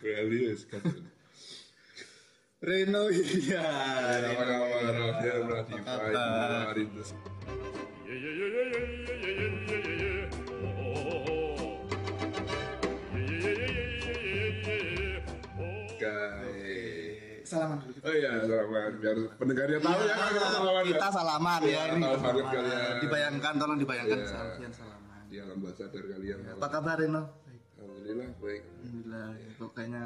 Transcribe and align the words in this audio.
Berali 0.00 0.38
ya. 0.46 0.54
Reno 2.66 3.02
iya. 3.12 3.66
Apa 4.32 5.76
kabar? 5.84 6.76
Ya. 16.00 16.26
Salaman 17.46 17.78
dulu. 17.78 17.94
Oh 18.02 18.10
iya, 18.10 18.30
selamat. 18.42 18.92
Biar 18.98 19.16
pendengarnya 19.38 19.78
tahu 19.78 20.00
ya 20.02 20.14
kan 20.18 20.30
kita 20.34 20.46
salaman 20.50 20.74
ya. 20.74 20.82
Kita 20.90 21.08
salaman 21.14 21.60
ya 21.62 21.68
Iya, 21.70 21.82
ini. 21.86 22.02
tahu 22.02 22.16
banget 22.18 22.26
salaman. 22.26 22.54
kalian. 22.58 22.94
Dibayangkan 22.98 23.52
tolong 23.54 23.78
dibayangkan 23.78 24.18
Iya. 24.18 24.26
Salvian 24.26 24.72
salaman. 24.74 25.18
Di 25.30 25.36
alam 25.38 25.58
bahasa 25.62 25.84
dari 25.86 26.08
kalian. 26.10 26.38
Apa 26.58 26.66
kabar 26.68 26.96
Reno? 26.98 27.22
Alhamdulillah 27.96 28.28
baik. 28.44 28.62
Alhamdulillah. 28.84 29.28
Kok 29.56 29.70
kayaknya 29.72 30.02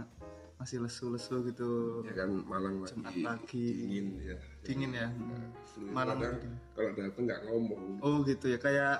masih 0.62 0.76
lesu-lesu 0.78 1.36
gitu. 1.50 1.70
Ya 2.06 2.14
kan 2.14 2.30
Malang 2.46 2.86
Jumat 2.86 3.10
lagi 3.10 3.22
pagi. 3.26 3.66
dingin 3.82 4.06
ya. 4.22 4.36
Dingin 4.62 4.90
ya. 4.94 5.08
Hmm. 5.10 5.50
Flu 5.74 5.84
Malam 5.90 6.16
dingin. 6.22 6.54
kalau 6.76 6.90
datang 6.94 7.24
nggak 7.26 7.40
ngomong. 7.50 7.82
Oh 7.98 8.22
gitu 8.22 8.46
ya 8.46 8.58
kayak 8.62 8.96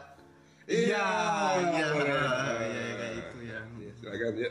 Iya. 0.71 1.03
iya 1.75 1.87
iya 1.99 2.23
iya 2.63 2.83
kayak 2.95 3.13
itu 3.15 3.39
ya. 3.47 3.61
Ya, 3.79 3.91
silakan 3.95 4.35
ya. 4.39 4.51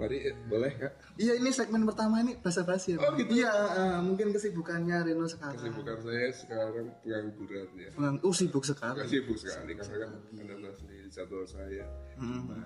Mari 0.00 0.16
eh, 0.24 0.36
boleh 0.48 0.72
kak. 0.80 0.92
Iya 1.20 1.32
ini 1.36 1.50
segmen 1.52 1.84
pertama 1.84 2.24
ini 2.24 2.32
bahasa 2.40 2.64
basi 2.64 2.96
ya. 2.96 3.04
Oh, 3.04 3.12
gitu. 3.20 3.36
Iya 3.36 3.52
eh, 3.52 3.98
mungkin 4.00 4.32
kesibukannya 4.32 4.96
Reno 5.04 5.28
sekarang. 5.28 5.60
Kesibukan 5.60 5.98
saya 6.00 6.28
sekarang 6.32 6.86
pengangguran 7.04 7.68
ya. 7.76 7.90
Pengang, 7.92 8.16
oh 8.24 8.32
sibuk 8.32 8.64
sekali. 8.64 9.04
Gak 9.04 9.12
sibuk 9.12 9.36
sekali 9.36 9.76
karena 9.76 10.08
kan 10.08 10.10
anda 10.40 10.54
tahu 10.56 10.74
sendiri 10.80 11.06
jadwal 11.12 11.44
saya 11.44 11.84
gimana 12.16 12.64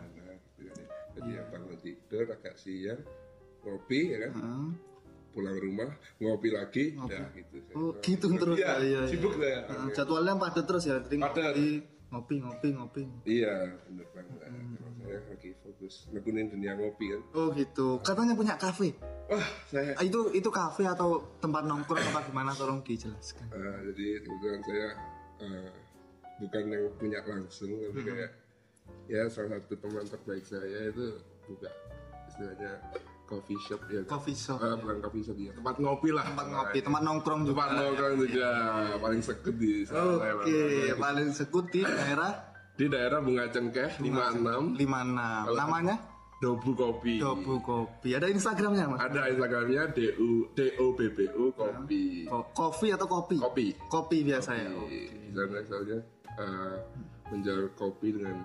gitu 0.64 0.72
kan 0.72 0.80
ya. 0.80 0.88
Jadi 1.14 1.30
ya 1.30 1.42
bangun 1.46 1.76
tidur 1.78 2.26
agak 2.26 2.54
siang 2.56 3.00
ngopi 3.60 4.00
ya 4.08 4.18
kan. 4.20 4.32
Hmm. 4.34 4.70
Pulang 5.30 5.58
rumah 5.58 5.90
ngopi 6.16 6.48
lagi, 6.48 6.84
dah 6.94 7.26
gitu. 7.34 7.58
Oh 7.74 7.90
gitu 7.98 8.26
terus. 8.32 8.54
Iya, 8.54 8.72
iya, 8.78 9.00
iya. 9.02 9.02
sibuk 9.04 9.34
saya. 9.34 9.66
Hmm, 9.66 9.90
Jadwalnya 9.90 10.38
padat 10.38 10.62
terus 10.62 10.84
ya. 10.84 10.98
Jadi 11.00 11.18
Padat. 11.18 11.54
ngopi, 11.58 11.82
ngopi, 12.08 12.36
ngopi, 12.38 12.68
ngopi. 12.70 13.02
Iya, 13.26 13.74
bener 13.82 14.06
banget. 14.10 14.38
Kalau 14.38 14.94
saya 14.94 15.18
lagi 15.26 15.50
fokus 15.58 15.94
nekunin 16.08 16.46
dunia 16.48 16.72
ngopi 16.74 17.10
kan. 17.10 17.22
Oh 17.34 17.50
gitu. 17.50 17.98
Katanya 18.00 18.32
punya 18.32 18.54
kafe. 18.54 18.94
Wah, 19.26 19.42
saya 19.66 19.90
Ah, 19.94 20.06
Itu 20.06 20.30
itu 20.30 20.46
kafe 20.48 20.86
atau 20.86 21.18
tempat 21.38 21.66
nongkrong 21.66 21.98
apa 22.04 22.22
gimana? 22.24 22.54
Tolong 22.54 22.86
dijelaskan. 22.86 23.50
eh, 23.50 23.78
jadi 23.90 24.06
kebetulan 24.22 24.60
saya 24.62 24.88
eh, 25.40 25.70
bukan 26.36 26.62
yang 26.68 26.84
punya 26.94 27.20
langsung, 27.24 27.74
tapi 27.74 28.00
kayak 28.04 28.30
ya 29.06 29.28
salah 29.28 29.60
satu 29.60 29.74
teman 29.76 30.04
terbaik 30.04 30.44
saya 30.44 30.88
itu 30.88 31.06
buka 31.44 31.70
istilahnya 32.28 32.72
coffee 33.24 33.60
shop 33.60 33.80
ya. 33.88 34.00
Coffee 34.04 34.36
shop. 34.36 34.58
Eh, 34.60 34.76
bukan 34.76 34.96
coffee 35.00 35.24
shop 35.24 35.36
ya, 35.40 35.52
tempat 35.52 35.74
ngopi 35.80 36.08
lah. 36.12 36.24
Tempat 36.28 36.46
ngopi, 36.46 36.78
tempat 36.80 37.02
nongkrong 37.02 37.40
juga. 37.42 37.56
Tempat 37.56 37.70
nongkrong 37.74 38.14
juga 38.20 38.48
paling 39.00 39.22
seket 39.24 39.54
di. 39.56 39.72
Oke, 39.84 39.88
saya, 39.88 40.34
Bang. 40.36 41.00
paling 41.00 41.28
sekut 41.32 41.66
di 41.68 41.80
daerah 41.82 42.32
Di 42.74 42.90
daerah 42.90 43.22
Bunga 43.22 43.46
Cengkeh 43.46 44.02
56 44.02 44.74
56. 44.74 45.54
Namanya 45.54 45.94
Dobu 46.42 46.74
Kopi. 46.74 47.22
Dobu 47.22 47.62
Kopi. 47.62 48.18
Ada 48.18 48.26
Instagramnya 48.28 48.90
mas? 48.90 48.98
Ada 48.98 49.30
Instagramnya 49.30 49.82
DU 49.94 50.50
DOBBU 50.52 51.54
Kopi. 51.54 52.26
Ko- 52.26 52.50
Kopi 52.50 52.90
atau 52.90 53.06
kopi? 53.06 53.38
Kopi. 53.38 53.66
Kopi 53.86 54.26
biasa 54.26 54.58
ya. 54.58 54.74
Di 54.90 55.30
sana 55.30 55.62
misalnya 55.62 55.98
eh, 56.34 56.74
menjual 57.30 57.70
kopi 57.78 58.10
dengan 58.10 58.42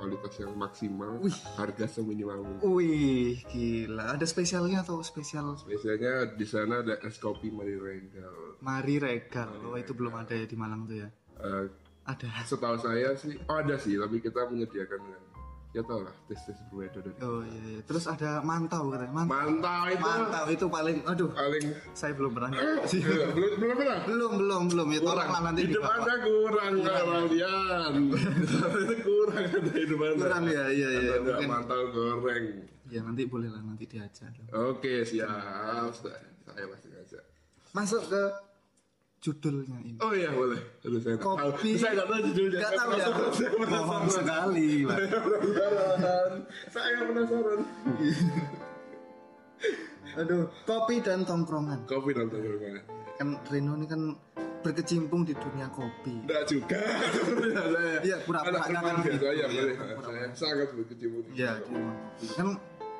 kualitas 0.00 0.34
yang 0.40 0.56
maksimal, 0.56 1.20
harga 1.60 1.84
seminimal 1.84 2.40
mungkin. 2.40 2.64
Wih, 2.72 3.44
gila. 3.52 4.16
Ada 4.16 4.24
spesialnya 4.24 4.80
atau 4.80 5.04
spesial 5.04 5.52
Biasanya 5.68 6.32
di 6.32 6.46
sana 6.48 6.80
ada 6.80 6.96
es 7.04 7.20
kopi 7.20 7.52
Mari 7.52 7.76
Regal. 7.76 8.56
Mari 8.64 8.96
Regal? 8.96 9.52
Oh, 9.68 9.76
itu 9.76 9.92
belum 9.92 10.16
ada 10.16 10.32
ya 10.32 10.48
di 10.48 10.56
Malang 10.56 10.88
tuh 10.88 10.96
ya. 11.04 11.08
Eh, 11.40 11.68
Ada. 12.08 12.26
setahu 12.48 12.80
saya 12.80 13.12
sih, 13.14 13.36
oh 13.44 13.60
ada 13.60 13.76
sih, 13.76 13.94
tapi 14.00 14.24
kita 14.24 14.48
menyediakan 14.48 15.00
ya 15.70 15.86
tau 15.86 16.02
lah 16.02 16.10
tes-tes 16.26 16.58
berbeda 16.66 16.98
dari 16.98 17.14
Oh 17.22 17.46
iya, 17.46 17.62
iya. 17.78 17.80
Terus 17.86 18.10
ada 18.10 18.42
mantau 18.42 18.90
katanya. 18.90 19.22
Mantau. 19.22 19.54
mantap 19.54 19.86
itu 19.86 20.02
Mantau 20.02 20.44
itu 20.50 20.66
paling 20.66 20.96
aduh, 21.06 21.30
paling 21.30 21.64
saya 21.94 22.12
belum 22.18 22.32
pernah 22.34 22.50
sih. 22.90 23.00
belum 23.06 23.30
belum 23.54 23.76
pernah 23.78 23.98
belum, 24.02 24.32
belum, 24.42 24.62
belum. 24.74 24.86
Ya 24.90 25.00
tolong 25.06 25.30
nanti 25.30 25.60
hidup 25.70 25.84
anda 25.86 26.14
kurang 26.26 26.74
kalian 26.82 27.94
itu 28.02 28.96
kurang 29.06 29.44
ada 29.46 29.72
hidup 29.78 30.00
anda 30.02 30.18
Kurang 30.26 30.44
ya, 30.50 30.64
iya, 30.74 30.88
iya. 30.90 31.12
Mungkin 31.22 31.46
mantau 31.46 31.82
goreng 31.94 32.44
ya 32.90 33.00
nanti 33.06 33.22
boleh 33.22 33.46
lah 33.46 33.62
nanti 33.62 33.86
diajak. 33.86 34.34
oke 34.50 35.06
siap 35.06 35.30
saya 35.94 36.66
pasti 36.66 36.86
ngajak 36.90 37.22
Masuk 37.70 38.02
ke 38.10 38.22
judulnya 39.20 39.76
ini. 39.80 40.00
oh 40.00 40.12
iya 40.12 40.32
boleh 40.32 40.56
Aduh, 40.80 40.96
saya 40.98 41.14
nggak 41.14 41.28
tahu 41.28 41.36
Kopi. 41.52 41.70
saya 41.76 41.92
nggak 41.92 42.08
tahu 42.08 42.20
judulnya 42.26 42.58
Gak 42.58 42.72
tahu 42.72 42.90
ya. 42.90 43.06
saya 43.30 43.50
penasaran 43.52 44.08
sekali. 44.08 44.70
Saya 44.80 45.18
penasaran 45.20 46.32
saya 46.72 46.98
penasaran 47.04 47.60
Aduh, 50.16 50.42
kopi 50.64 50.96
dan 50.98 51.22
tongkrongan. 51.22 51.84
kopi 51.84 52.10
dan 52.10 52.26
tongkrongan 52.26 52.82
Kan 53.14 53.28
Reno 53.46 53.76
ini 53.76 53.84
kan 53.84 54.00
berkecimpung 54.60 55.22
di 55.22 55.32
dunia 55.32 55.68
kopi. 55.68 56.24
Enggak 56.24 56.44
juga 56.46 56.80
Iya, 58.00 58.16
pura-pura 58.24 58.60
kan 58.64 59.04
gitu. 59.04 59.24
Iya, 59.26 59.46
boleh 59.46 59.74
saya 60.00 60.26
sangat 60.32 60.68
berkecimpung 60.72 61.24
Ya, 61.32 61.60
kopi. 61.60 62.26
Kan 62.32 62.48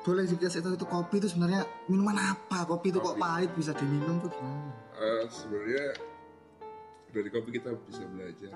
boleh 0.01 0.25
dikasih 0.25 0.61
tahu 0.61 0.73
itu 0.75 0.85
kopi 0.85 1.15
itu 1.17 1.27
sebenarnya 1.27 1.61
minuman 1.85 2.13
apa? 2.17 2.65
Kopi 2.65 2.89
itu 2.89 2.97
kok 2.97 3.17
pahit 3.17 3.49
bisa 3.53 3.73
diminum 3.73 4.17
tuh 4.17 4.29
gimana? 4.29 4.69
Eh, 4.95 5.23
sebenarnya 5.27 5.85
dari 7.11 7.29
kopi 7.29 7.49
kita 7.51 7.69
bisa 7.85 8.03
belajar 8.07 8.51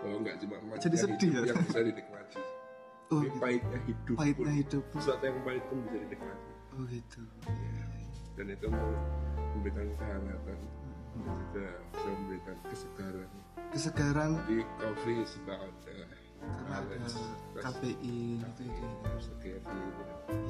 bahwa 0.00 0.16
nggak 0.20 0.36
cuma 0.40 0.56
emas 0.60 0.78
Jadi 0.78 0.96
yang 0.96 1.02
sedih 1.02 1.28
hidup 1.28 1.42
ya? 1.42 1.48
yang 1.50 1.60
bisa 1.64 1.80
dinikmati 1.82 2.38
Oh, 3.10 3.18
tapi 3.18 3.26
gitu. 3.26 3.38
pahitnya 3.42 3.78
hidup 3.84 4.14
Pahitnya 4.14 4.46
pun. 4.46 4.58
hidup. 4.62 4.84
sesuatu 4.94 5.24
yang 5.26 5.38
pahit 5.42 5.64
pun 5.66 5.78
bisa 5.82 5.96
dinikmati 5.98 6.50
Oh 6.70 6.84
gitu. 6.86 7.20
dan 8.34 8.46
itu 8.46 8.66
mau 8.70 8.90
memberikan 9.52 9.86
kehangatan 9.98 10.58
dan 11.10 11.26
juga 11.26 11.66
bisa 11.90 12.08
memberikan 12.14 12.56
kesegaran 12.70 13.28
Kesegaran 13.70 14.30
jadi 14.46 14.62
kopi 14.78 15.12
is 15.20 15.32
about 15.42 15.74
uh, 15.84 16.06
karena 16.40 16.76
ada 16.80 16.96
kafein 17.60 18.40
gitu 18.40 18.62
gitu. 18.64 19.68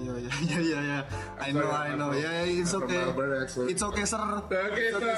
Iya 0.00 0.14
iya 0.20 0.32
iya 0.38 0.58
iya 0.60 0.78
ya. 0.84 1.00
I 1.40 1.50
know 1.50 1.66
I 1.66 1.96
know. 1.96 2.12
Ya 2.14 2.44
ya, 2.44 2.44
it's 2.46 2.70
okay. 2.70 3.00
It's 3.66 3.80
okay 3.82 4.04
sir. 4.04 4.20
Oke, 4.38 4.54
It's 4.76 4.94
okay, 4.94 5.16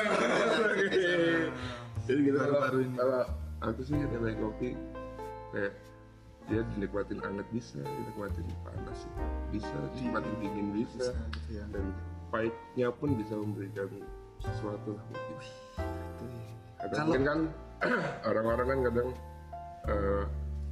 sir. 0.88 1.50
Jadi 2.02 2.20
kalau, 2.26 2.38
Baru-baru 2.40 2.78
ini. 2.82 2.96
kalau 2.96 3.22
aku 3.60 3.80
sih 3.82 3.94
nilai 3.94 4.34
kopi 4.34 4.68
kayak 5.50 5.72
dia 6.42 6.60
dinikmatin 6.74 7.22
anget 7.22 7.46
bisa, 7.48 7.78
dinikmatin 7.78 8.42
panas 8.62 8.98
sih. 8.98 9.12
bisa, 9.50 9.70
dinikmatin 9.94 10.34
dingin 10.38 10.68
bisa, 10.74 11.14
gitu 11.30 11.50
ya. 11.54 11.64
dan 11.70 11.84
pahitnya 12.28 12.88
pun 12.90 13.14
bisa 13.14 13.34
memberikan 13.36 13.86
sesuatu 14.40 14.90
lah 14.92 15.04
mungkin. 15.06 15.36
Gitu. 15.38 16.24
Kadang 16.76 16.90
Kalau- 16.92 17.06
mungkin 17.06 17.22
kan 17.22 17.40
orang-orang 18.28 18.66
kan 18.66 18.78
kadang 18.90 19.08
eh, 19.84 20.22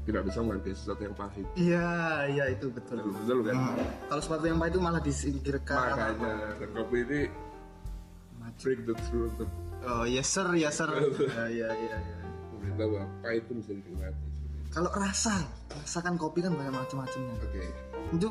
tidak 0.00 0.22
bisa 0.26 0.38
menghargai 0.40 0.74
sesuatu 0.74 1.02
yang 1.04 1.14
pahit. 1.14 1.46
Iya 1.54 1.88
iya 2.26 2.44
itu 2.50 2.66
betul. 2.70 2.98
Betul, 2.98 3.12
betul 3.14 3.38
kan? 3.46 3.54
Hmm. 3.54 3.86
Kalau 4.08 4.20
sepatu 4.20 4.44
yang 4.46 4.58
pahit 4.58 4.72
itu 4.74 4.82
malah 4.82 4.98
disingkirkan. 4.98 5.78
Makanya 5.94 6.34
dan 6.58 6.70
kopi 6.74 6.98
ini 7.04 7.20
Maju. 8.34 8.58
break 8.58 8.80
the 8.82 8.94
truth 9.06 9.30
untuk 9.36 9.50
Oh 9.80 10.04
yes 10.04 10.28
sir 10.28 10.46
yes 10.54 10.76
sir. 10.76 10.90
Ya 11.36 11.46
ya 11.48 11.68
ya. 11.72 11.96
ya. 11.96 12.16
memberitahu 12.52 12.88
bahwa 12.92 13.04
pahit 13.24 13.42
pun 13.48 13.56
bisa 13.60 13.72
dinikmati. 13.72 14.20
Kalau 14.70 14.90
rasa, 14.94 15.34
rasa 15.72 15.98
kan 15.98 16.14
kopi 16.14 16.44
kan 16.44 16.54
banyak 16.54 16.70
macam-macamnya. 16.70 17.34
Oke. 17.42 17.62
Itu 18.14 18.28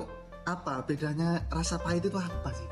apa 0.47 0.85
bedanya 0.85 1.43
rasa 1.49 1.75
pahit 1.81 2.05
itu 2.05 2.15
apa 2.15 2.49
sih? 2.53 2.67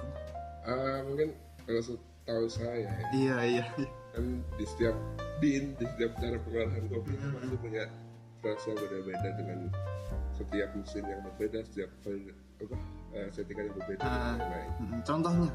Ah, 0.64 1.04
mungkin 1.04 1.36
kalau 1.66 1.82
setahu 1.84 2.46
saya 2.48 2.86
ya, 2.86 2.92
Iya 3.12 3.38
iya. 3.44 3.66
kan 4.16 4.24
di 4.58 4.66
setiap 4.66 4.96
bin 5.38 5.78
di 5.78 5.86
setiap 5.86 6.12
cara 6.18 6.38
pengolahan 6.42 6.84
kopi 6.90 7.12
itu 7.14 7.28
pasti 7.30 7.56
punya 7.60 7.84
rasa 8.42 8.70
beda-beda 8.74 9.30
dengan 9.38 9.60
setiap 10.34 10.70
mesin 10.74 11.04
yang 11.06 11.22
berbeda 11.26 11.60
setiap 11.66 11.90
apa 12.02 12.78
eh, 13.14 13.28
settingan 13.34 13.70
yang 13.70 13.76
berbeda. 13.78 14.08
Mm, 14.80 15.00
Contohnya 15.04 15.50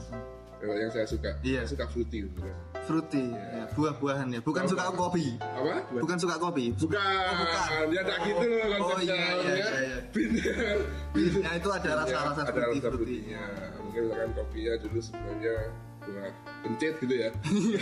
Kalau 0.62 0.78
yang 0.78 0.88
saya 0.88 1.02
suka, 1.04 1.30
Iya. 1.42 1.66
suka 1.66 1.90
fruity 1.90 2.22
kan. 2.38 2.54
fruity, 2.82 3.30
ya, 3.30 3.66
buah-buahan 3.74 4.26
ya. 4.30 4.40
Bukan 4.40 4.62
suka 4.64 4.90
kopi. 4.90 5.34
Apa? 5.38 5.86
Bukan 5.90 6.16
suka 6.16 6.38
kopi. 6.38 6.70
Bukan, 6.72 6.98
bukan. 7.34 7.86
ya 7.90 8.02
tak 8.02 8.18
gitu 8.22 8.42
loh 8.42 8.62
Oh, 8.78 8.78
konsepnya. 8.90 9.10
iya, 9.10 9.26
iya, 9.34 9.42
ya. 9.42 9.54
iya, 9.58 9.78
iya. 9.82 9.98
Binnya, 10.14 10.50
Ya 11.42 11.50
itu 11.58 11.68
ada 11.68 11.90
rasa-rasa 11.98 12.40
ada 12.42 12.52
fruity 12.52 12.78
rasa 12.78 12.88
fruity. 12.90 13.18
fruity-nya. 13.26 13.42
Mungkin 13.76 14.00
misalkan 14.06 14.30
kopinya 14.34 14.74
dulu 14.78 14.98
sebenarnya 14.98 15.54
gua 16.06 16.26
pencet 16.62 16.94
gitu 17.02 17.14
ya. 17.14 17.31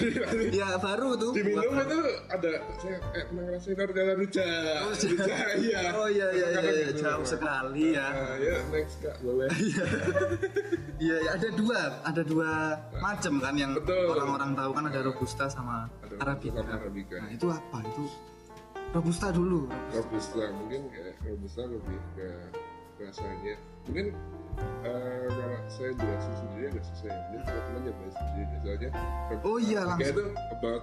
Ya 0.60 0.68
baru 0.80 1.16
tuh. 1.20 1.30
Diminum 1.36 1.72
itu 1.76 2.00
ada 2.28 2.50
saya 2.80 2.96
kayak 3.12 3.24
pernah 3.30 3.42
ngerasain 3.48 3.74
Nordella 3.76 4.14
Ruja. 4.16 4.48
Ruja 5.10 5.36
iya. 5.60 5.80
Oh 5.94 6.08
iya 6.08 6.26
iya 6.32 6.46
iya, 6.58 6.72
gitu. 6.90 7.04
jauh 7.04 7.24
sekali 7.24 7.96
ya. 7.96 8.08
Nah, 8.10 8.36
ya 8.40 8.56
next 8.72 8.96
kak 9.04 9.16
boleh. 9.20 9.48
Iya. 9.60 9.84
Iya, 11.00 11.16
ada 11.32 11.48
dua 11.56 11.80
ada 12.04 12.22
dua 12.24 12.50
macam 13.00 13.40
kan 13.40 13.54
yang 13.56 13.72
orang-orang 13.88 14.52
tahu 14.52 14.70
kan 14.76 14.84
ada 14.88 15.00
robusta 15.00 15.44
sama 15.48 15.88
Ada 16.04 16.16
arabica. 16.20 16.60
Sama 16.60 16.72
Arabica. 16.76 17.16
nah 17.20 17.30
itu 17.32 17.46
apa? 17.48 17.78
Itu 17.88 18.04
robusta 18.92 19.26
dulu. 19.32 19.70
Robusta 19.96 20.44
mungkin 20.52 20.80
kayak 20.92 21.14
robusta 21.24 21.62
lebih 21.64 22.00
ke 22.18 22.28
rasanya 23.00 23.56
mungkin 23.88 24.06
eh, 24.84 25.26
kalau 25.50 25.66
saya 25.66 25.90
jelasin 25.98 26.34
sendiri 26.38 26.64
agak 26.70 26.84
susah 26.86 27.06
ya 27.10 27.18
mungkin 27.18 27.40
teman-teman 27.42 27.80
nyobain 27.82 28.12
sendiri 28.14 28.54
soalnya 28.62 28.90
Oh 29.42 29.56
iya, 29.58 29.80
kayak 29.80 29.90
langsung. 29.90 30.14
itu 30.14 30.24
about 30.54 30.82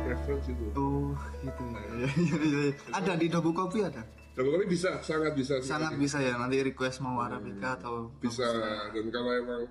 preference 0.00 0.46
itu 0.48 0.66
oh 0.72 1.08
gitu 1.44 1.62
ya. 1.68 1.80
Iya, 1.84 2.08
iya. 2.40 2.70
ada 2.98 3.12
di 3.14 3.26
dobu 3.28 3.50
kopi 3.52 3.84
ada 3.84 4.02
Double 4.32 4.54
kopi 4.54 4.70
bisa, 4.70 5.02
sangat 5.02 5.34
bisa. 5.34 5.58
sangat 5.60 5.98
bisa 5.98 6.22
ya 6.22 6.38
nanti 6.38 6.62
request 6.62 7.02
mau 7.02 7.18
arabica 7.18 7.74
atau 7.74 8.14
bisa. 8.22 8.46
Dan 8.94 9.10
kalau 9.10 9.34
emang 9.34 9.66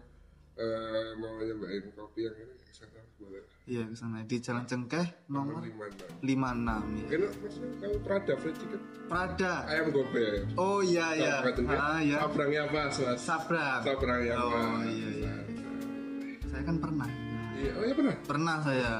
eh, 0.58 1.10
mau 1.16 1.38
nyobain 1.38 1.84
kopi 1.92 2.22
yang 2.24 2.36
ini, 2.36 2.54
sana 2.68 3.02
boleh. 3.16 3.42
iya 3.64 3.84
ke 3.84 3.94
sana 3.94 4.22
di 4.22 4.38
jalan 4.38 4.64
cengkeh 4.64 5.06
nomor 5.28 5.62
Di 6.20 6.36
mana? 6.36 6.78
56 6.82 6.98
ya 6.98 7.06
Mungkin 7.08 7.22
kalau 7.78 7.98
Prada 8.00 8.34
fried 8.36 8.56
chicken, 8.56 8.80
Prada 9.06 9.54
ayam 9.66 9.86
gope 9.90 10.18
ya. 10.18 10.42
oh 10.56 10.80
iya 10.80 11.06
iya 11.14 11.34
ya. 11.42 11.76
ah 11.76 12.00
ya 12.00 12.18
Sabrangnya 12.24 12.62
apa, 12.66 12.80
Mas? 12.86 12.98
sabrang 13.18 13.80
Sabrangnya 13.82 14.36
apa? 14.36 14.58
oh 14.58 14.82
iya 14.84 15.10
iya 15.16 15.34
saya 16.46 16.64
kan 16.64 16.78
pernah 16.78 17.10
Iya, 17.58 17.74
oh 17.74 17.84
iya 17.84 17.96
pernah. 17.98 18.16
pernah 18.22 18.56
saya 18.62 18.92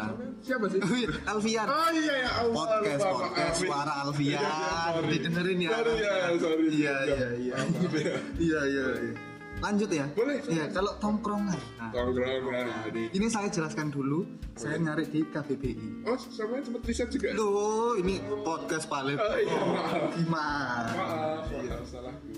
Siapa 0.42 0.66
sih? 0.66 0.82
Oh 0.82 0.90
iya, 0.92 1.10
Alfian 1.26 1.68
Oh 1.68 1.90
iya 1.94 2.14
ya, 2.18 2.30
Allah, 2.42 2.58
podcast 2.58 2.98
lupa, 2.98 3.14
podcast 3.20 3.38
maaf. 3.38 3.62
suara 3.62 3.94
Alfian 4.02 4.34
Iya, 4.34 4.50
iya, 4.50 5.02
didengerin 5.08 5.60
ya 5.62 5.70
Sorry 5.72 5.94
ya, 5.94 6.14
sorry. 6.42 6.66
iya 6.74 6.96
iya 7.06 7.28
iya 7.38 7.56
Maaf 7.62 7.94
ya. 7.94 8.16
iya 8.42 8.62
iya 8.66 8.86
iya. 8.98 9.14
Lanjut 9.58 9.90
ya 9.90 10.06
Boleh. 10.14 10.38
iya 10.48 10.70
kalau 10.70 10.94
tongkrongan 11.02 11.58
nah, 11.82 11.90
Tongkrongan. 11.90 12.66
Jadi, 12.92 13.04
ini 13.18 13.28
saya 13.28 13.50
jelaskan 13.50 13.90
dulu 13.90 14.28
saya 14.54 14.78
nyari 14.78 15.10
di 15.10 15.26
KBBI 15.26 16.06
oh 16.06 16.18
sama 16.18 16.62
sempat 16.62 16.82
riset 16.86 17.10
juga. 17.10 17.34
Loh, 17.34 17.98
ini 17.98 18.22
podcast 18.46 18.86
paling 18.86 19.18
Oh 19.18 19.38
iya, 19.38 19.58
maaf. 19.58 20.14
gimana 20.14 20.92
Maaf, 20.94 21.46
maaf, 21.50 21.86
salahku. 21.90 22.30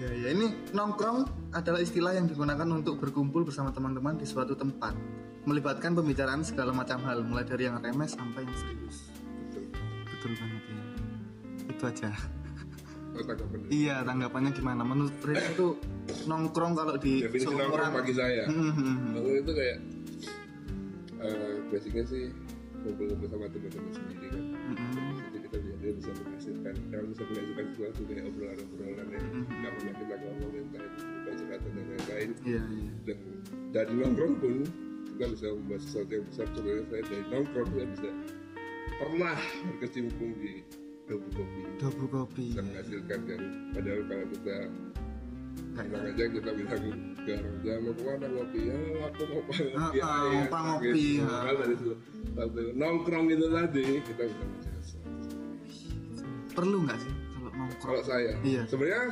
Iya, 0.00 0.10
iya. 0.16 0.28
Ini 0.32 0.72
nongkrong 0.72 1.52
adalah 1.52 1.76
istilah 1.78 2.16
yang 2.16 2.24
digunakan 2.24 2.64
untuk 2.72 2.96
berkumpul 2.96 3.44
bersama 3.44 3.68
teman-teman 3.68 4.16
di 4.16 4.24
suatu 4.24 4.56
tempat, 4.56 4.96
melibatkan 5.44 5.92
pembicaraan 5.92 6.40
segala 6.40 6.72
macam 6.72 7.04
hal, 7.04 7.20
mulai 7.20 7.44
dari 7.44 7.68
yang 7.68 7.76
remeh 7.76 8.08
sampai 8.08 8.48
yang 8.48 8.56
serius. 8.56 9.12
Betul. 9.52 9.64
Betul 10.08 10.32
banget 10.40 10.62
ya. 10.64 10.82
Itu 11.68 11.82
aja. 11.84 12.10
Tanggapan. 13.10 13.58
Iya, 13.68 13.96
tanggapannya 14.06 14.50
gimana? 14.54 14.82
Menurut 14.86 15.14
Prince 15.20 15.46
itu 15.52 15.66
nongkrong 16.24 16.72
kalau 16.78 16.94
di 16.96 17.22
Definisi 17.26 17.46
nongkrong 17.46 17.68
seumuran 17.68 17.90
bagi 17.94 18.14
saya. 18.16 18.44
Hmm, 18.48 18.56
hmm, 18.56 18.74
hmm. 18.74 18.96
Nongkrong 19.14 19.38
itu 19.42 19.52
kayak 19.54 19.78
eh 21.20 21.54
basicnya 21.68 22.04
sih 22.08 22.24
ngumpul-ngumpul 22.80 23.28
sama 23.28 23.46
teman-teman 23.52 23.92
sendiri 23.92 24.26
kan. 24.32 24.44
Jadi 25.20 25.38
kita 25.44 25.56
biasanya 25.60 25.94
bisa 26.00 26.10
menghasilkan, 26.16 26.74
kalau 26.88 27.06
bisa 27.12 27.22
menghasilkan 27.28 27.66
sesuatu 27.76 28.00
kayak 28.08 28.24
obrolan-obrolan 28.24 29.06
yang 29.12 29.26
nggak 29.44 29.72
pernah 29.76 29.94
kita 30.00 30.14
ngomongin 30.16 30.64
entah 30.64 30.80
itu 30.80 31.00
bukan 31.04 31.34
cerita 31.36 31.56
dan 31.60 31.84
lain-lain. 31.84 32.30
Iya, 32.40 32.62
iya. 32.72 32.90
Dan 33.04 33.18
dari 33.70 33.92
nongkrong 34.00 34.34
pun 34.40 34.54
kita 35.12 35.26
bisa 35.36 35.46
membuat 35.52 35.80
sesuatu 35.84 36.10
yang 36.16 36.24
besar. 36.32 36.46
Contohnya 36.56 36.84
saya 36.88 37.02
dari 37.04 37.24
nongkrong 37.28 37.68
saya 37.68 37.86
bisa 37.92 38.10
pernah 38.96 39.36
berkecimpung 39.68 40.30
di 40.40 40.52
dobu 41.10 41.28
kopi. 41.34 41.60
Dobu 41.76 42.04
kopi. 42.06 42.44
Bisa 42.54 42.62
menghasilkan 42.62 43.18
kan. 43.26 43.40
Padahal 43.74 44.00
kalau 44.06 44.26
kita 44.30 44.56
bilang 45.80 46.04
aja 46.06 46.24
kita 46.28 46.50
bilang 46.52 46.82
jangan 47.20 47.80
mau 47.80 47.92
ke 47.92 48.02
mana 48.04 48.26
ngopi 48.28 48.60
ya 48.68 48.76
aku 49.06 49.22
mau 49.28 49.40
ngopi 49.40 49.64
Ah, 49.72 49.90
ah, 50.02 50.22
numpang 50.28 50.64
ngopi, 50.66 50.88
gitu. 50.90 51.24
ah. 51.24 51.40
Kan 51.40 51.54
dari 51.56 51.74
situ 51.78 51.92
satu 52.30 52.60
nongkrong 52.74 53.26
itu 53.28 53.46
tadi 53.48 53.84
kita 54.02 54.22
bisa 54.28 54.70
sesuatu. 54.80 55.10
Perlu 56.52 56.76
nggak 56.84 56.98
sih 57.00 57.12
kalau 57.32 57.50
nongkrong? 57.50 57.80
kalau 57.80 58.00
saya 58.04 58.32
Iya. 58.42 58.62
sebenarnya 58.68 59.04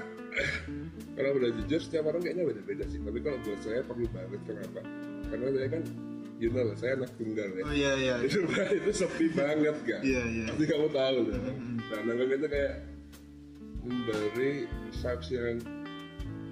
kalau 1.14 1.30
boleh 1.34 1.50
jujur 1.62 1.80
setiap 1.80 2.04
orang 2.06 2.20
kayaknya 2.20 2.44
beda-beda 2.46 2.84
sih 2.86 2.98
tapi 3.00 3.18
kalau 3.22 3.38
buat 3.42 3.60
saya 3.64 3.80
perlu 3.82 4.06
banget 4.12 4.40
kenapa 4.44 4.80
karena 5.30 5.46
saya 5.56 5.68
kan 5.68 5.82
you 6.38 6.49
know 6.49 6.62
lah 6.62 6.76
saya 6.76 6.94
anak 6.94 7.11
tunggal 7.14 7.49
ya 7.50 7.62
Oh 7.62 7.75
iya, 7.75 7.93
iya. 7.94 8.14
iya. 8.23 8.26
itu 8.26 8.38
itu 8.79 8.90
sepi 8.94 9.26
banget 9.35 9.76
kan 9.82 10.00
Iya, 10.00 10.23
iya. 10.25 10.44
pasti 10.49 10.64
kamu 10.64 10.88
tahu 10.90 11.17
lah 11.26 11.38
nah 11.88 12.00
nongkrong 12.05 12.32
itu 12.32 12.46
kayak 12.46 12.75
memberi 13.82 14.52
vibes 14.93 15.29
yang 15.31 15.58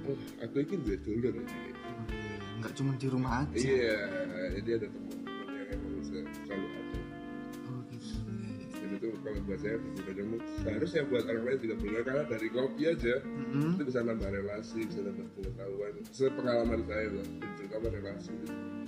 oh 0.07 0.17
aku 0.41 0.57
ini 0.59 0.75
duit 0.83 1.01
dulu 1.03 1.29
deh 1.31 1.47
Nggak 2.57 2.73
cuma 2.73 2.97
di 2.97 3.07
rumah 3.07 3.45
aja. 3.45 3.53
iya 3.55 3.99
jadi 4.57 4.71
ada 4.81 4.87
teman-teman 4.89 5.47
yang 5.53 5.69
emang 5.71 5.93
bisa 6.01 6.17
selalu 6.43 6.67
ada 6.73 6.99
Oh 7.69 7.81
gitu. 7.87 8.17
Itu 8.97 9.09
kalau 9.21 9.41
buat 9.45 9.61
saya 9.61 9.77
berbeda 9.77 10.23
seharusnya 10.65 11.03
buat 11.05 11.25
orang 11.27 11.45
lain 11.45 11.59
juga 11.61 11.75
benar 11.77 12.03
karena 12.03 12.23
dari 12.25 12.49
kopi 12.49 12.83
aja 12.89 13.15
Mm-mm. 13.21 13.71
itu 13.77 13.83
bisa 13.85 14.01
nambah 14.01 14.31
relasi 14.33 14.79
bisa 14.89 15.01
nambah 15.05 15.27
pengetahuan 15.37 15.93
sepengalaman 16.09 16.81
saya 16.89 17.07
loh 17.13 17.27
terutama 17.55 17.87
relasi 17.93 18.31
itu 18.33 18.47
Wih, 18.47 18.55
itu 18.55 18.55
ya. 18.57 18.86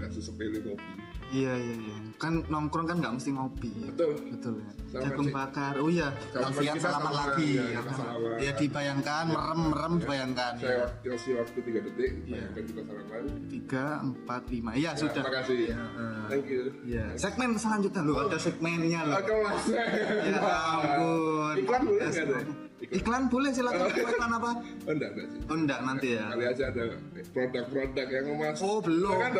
Nggak 0.00 0.10
sesepele 0.10 0.58
kopi 0.60 0.88
Iya 1.30 1.54
iya 1.54 1.74
iya. 1.78 1.96
Kan 2.18 2.42
nongkrong 2.44 2.90
kan 2.90 2.98
nggak 2.98 3.14
mesti 3.14 3.30
ngopi. 3.30 3.70
Ya. 3.70 3.86
betul 3.88 4.18
Betul 4.28 4.54
ya. 4.58 4.70
Sama 4.90 5.02
Jagung 5.06 5.22
sih. 5.22 5.34
bakar. 5.36 5.72
Oh 5.78 5.86
iya. 5.86 6.08
Alfian 6.34 6.74
salaman 6.74 7.06
sama, 7.06 7.20
lagi. 7.30 7.50
ya, 7.54 7.66
Ya, 7.70 7.80
salaman. 7.86 8.38
ya 8.42 8.52
dibayangkan 8.52 9.24
merem 9.30 9.60
merem 9.70 9.92
dibayangkan. 9.96 10.52
saya 10.58 10.90
Ya. 10.98 11.06
kasih 11.06 11.32
waktu 11.38 11.58
tiga 11.62 11.80
detik 11.84 12.12
Iya. 12.26 12.44
dan 12.50 12.62
kita 12.66 12.80
salaman 12.82 13.24
Tiga 13.46 13.84
empat 14.02 14.42
lima. 14.48 14.70
Iya 14.74 14.82
ya, 14.82 14.98
sudah. 14.98 15.22
terima 15.22 15.34
kasih 15.38 15.56
Ya, 15.62 15.78
eh. 15.78 16.22
thank 16.26 16.46
you 16.48 16.62
Iya. 16.82 17.04
Segmen 17.14 17.50
selanjutnya 17.54 18.02
loh. 18.02 18.16
Ada 18.26 18.38
segmennya 18.40 19.00
loh. 19.04 19.16
Mas 19.22 19.64
Ya 19.70 20.40
ampun. 20.74 21.54
iklan 21.56 21.80
boleh 21.84 22.08
nggak 22.10 22.69
iklan 22.80 22.96
Iklan 22.96 23.22
boleh 23.28 23.50
silakan. 23.50 23.86
Iklan 23.92 24.30
apa? 24.32 24.50
oh 24.56 24.92
enggak 24.92 25.10
enggak 25.12 25.26
sih 25.28 25.40
Oh 25.44 25.56
enggak 25.56 25.78
nanti 25.80 26.08
ya. 26.14 26.24
kali 26.28 26.44
aja 26.46 26.64
ada 26.66 26.84
produk-produk 27.30 28.06
yang 28.08 28.26
mas 28.34 28.58
Oh 28.60 28.78
belum. 28.80 29.16
kan 29.16 29.32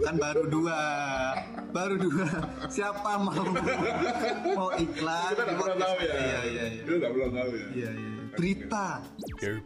Kan 0.00 0.14
baru 0.16 0.42
dua. 0.46 0.80
Baru 1.70 1.94
dua. 1.98 2.28
Siapa 2.68 3.10
mau 3.18 3.44
mau 4.54 4.70
iklan? 4.74 5.30
kita 5.30 5.42
nggak 5.44 5.56
pernah 5.58 5.76
tahu 5.78 5.96
ya 5.98 6.14
Iya 6.14 6.40
iya 6.44 6.64
iya. 6.70 6.82
kita 6.82 6.96
nggak 6.96 7.12
pernah 7.12 7.30
tahu 7.34 7.50
ya 7.52 7.68
Iya 7.70 7.90
iya. 7.92 8.10
Berita. 8.32 8.86
derp 9.38 9.62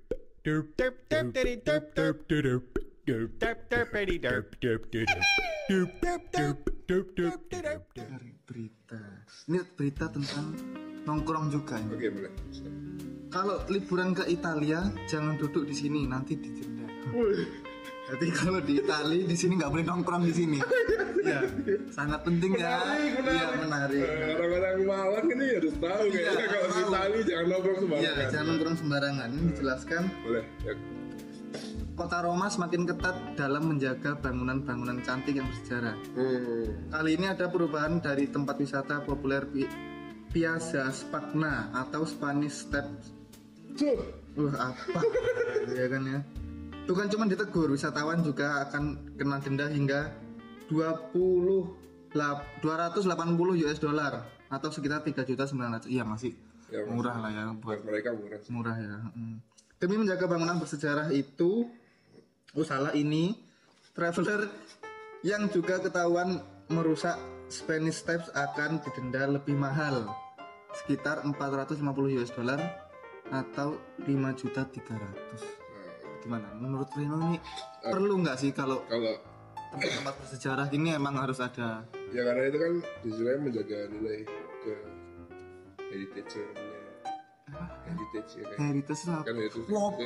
derp 0.46 0.66
derp 0.78 0.96
derp 1.10 1.58
derp 1.66 1.84
derp 1.96 2.18
derp 2.30 2.64
derp 3.06 3.38
derpity 3.70 4.18
derp 4.18 4.50
derp 4.58 4.82
derp 4.90 5.10
derp 5.70 5.90
derp 6.02 6.18
derp 6.34 6.58
derp 6.90 7.06
derp 7.14 7.42
derp 7.54 7.82
dari 7.94 8.34
berita. 8.42 9.02
Ini 9.46 9.62
berita 9.78 10.10
tentang 10.10 10.58
nongkrong 11.06 11.54
juga 11.54 11.78
ini. 11.78 11.94
oke 11.94 12.08
boleh. 12.10 12.32
Kalau 13.30 13.62
liburan 13.70 14.10
ke 14.10 14.26
Italia 14.26 14.90
jangan 15.06 15.38
duduk 15.38 15.70
di 15.70 15.74
sini 15.78 16.02
nanti 16.10 16.34
didenda. 16.34 16.90
Jadi 18.10 18.26
kalau 18.34 18.58
di 18.58 18.82
Italia 18.82 19.22
di 19.22 19.36
sini 19.38 19.54
nggak 19.54 19.70
boleh 19.70 19.86
nongkrong 19.86 20.26
di 20.26 20.34
sini. 20.34 20.58
Ya, 21.22 21.46
sangat 21.94 22.26
penting 22.26 22.58
ya. 22.58 22.82
menarik 22.82 23.22
Iya 23.22 23.46
menarik. 23.66 24.02
Eh, 24.02 24.34
orang-orang 24.34 24.78
Malang 24.82 25.26
ini 25.30 25.46
harus 25.58 25.74
tahu 25.78 26.02
Iya, 26.10 26.10
kayaknya 26.10 26.46
kalau 26.50 26.66
di 26.66 26.74
tahu. 26.74 26.90
Itali 26.90 27.18
jangan 27.22 27.46
nongkrong 27.54 27.78
Iya, 27.78 27.82
sembarangan 27.82 28.26
jangan 28.34 28.46
nongkrong 28.50 28.76
sembarangan. 28.82 29.28
Ini 29.30 29.42
dijelaskan 29.54 30.02
boleh 30.26 30.46
ya. 30.66 30.74
Kota 31.96 32.20
Roma 32.20 32.46
semakin 32.46 32.84
ketat 32.84 33.16
dalam 33.34 33.72
menjaga 33.72 34.12
bangunan-bangunan 34.14 35.00
cantik 35.00 35.32
yang 35.34 35.48
bersejarah. 35.48 35.96
hmm. 36.12 36.92
Kali 36.92 37.10
ini 37.16 37.26
ada 37.26 37.48
perubahan 37.48 37.98
dari 37.98 38.28
tempat 38.28 38.60
wisata 38.60 39.00
populer 39.00 39.48
Pi- 39.48 39.72
Piazza 40.28 40.92
Spagna 40.92 41.72
atau 41.72 42.04
Spanish 42.04 42.68
Steps. 42.68 43.16
Tuh, 43.74 43.96
Wah 44.36 44.76
apa? 44.76 45.00
ya 45.72 45.88
kan 45.88 46.02
ya. 46.04 46.20
Itu 46.84 46.92
kan 46.92 47.08
cuma 47.08 47.24
ditegur, 47.24 47.72
wisatawan 47.72 48.20
juga 48.20 48.68
akan 48.68 49.16
kena 49.16 49.40
denda 49.40 49.66
hingga 49.66 50.12
20 50.68 51.16
lap- 52.12 52.44
280 52.60 53.08
US 53.64 53.80
dollar 53.80 54.20
atau 54.46 54.68
sekitar 54.68 55.00
3 55.00 55.24
juta 55.24 55.48
900. 55.48 55.88
Iya 55.88 56.04
masih 56.04 56.36
Ya, 56.66 56.82
murah 56.82 57.14
lah 57.14 57.30
ya 57.30 57.44
buat 57.54 57.78
mereka 57.86 58.10
murah 58.10 58.42
murah 58.50 58.74
ya. 58.74 58.98
mm. 59.14 59.38
Demi 59.78 60.02
menjaga 60.02 60.26
bangunan 60.26 60.58
bersejarah 60.58 61.14
itu, 61.14 61.70
oh 62.56 62.64
salah 62.64 62.96
ini, 62.96 63.36
traveler 63.92 64.48
yang 65.20 65.52
juga 65.52 65.76
ketahuan 65.78 66.40
merusak 66.72 67.20
Spanish 67.52 68.02
Steps 68.02 68.32
akan 68.32 68.80
didenda 68.82 69.28
lebih 69.28 69.54
mahal, 69.54 70.08
sekitar 70.72 71.22
450 71.22 72.16
US 72.16 72.32
dollar 72.32 72.58
atau 73.30 73.76
5 74.02 74.40
juta 74.40 74.62
300 74.64 74.96
Nah, 74.96 76.18
gimana? 76.22 76.48
Menurut 76.58 76.88
Reno 76.94 77.18
ini 77.30 77.38
perlu 77.82 78.22
nggak 78.22 78.38
sih 78.38 78.50
kalau 78.50 78.82
kalau 78.90 79.14
tempat-tempat 79.70 80.14
bersejarah 80.24 80.68
ini 80.72 80.94
emang 80.94 81.14
harus 81.20 81.38
ada? 81.38 81.84
Ya 82.10 82.22
karena 82.24 82.48
itu 82.48 82.58
kan 82.58 82.72
istilahnya 83.04 83.40
menjaga 83.42 83.78
nilai 83.92 84.18
ke 84.62 84.74
heritage-nya 85.90 86.65
heritage 87.86 88.30
ya 88.34 88.44
kayak. 88.44 88.58
Heritage 88.58 89.02
lah 89.06 89.20
kan 89.22 89.34
itu 89.38 89.60
lopo 89.66 90.02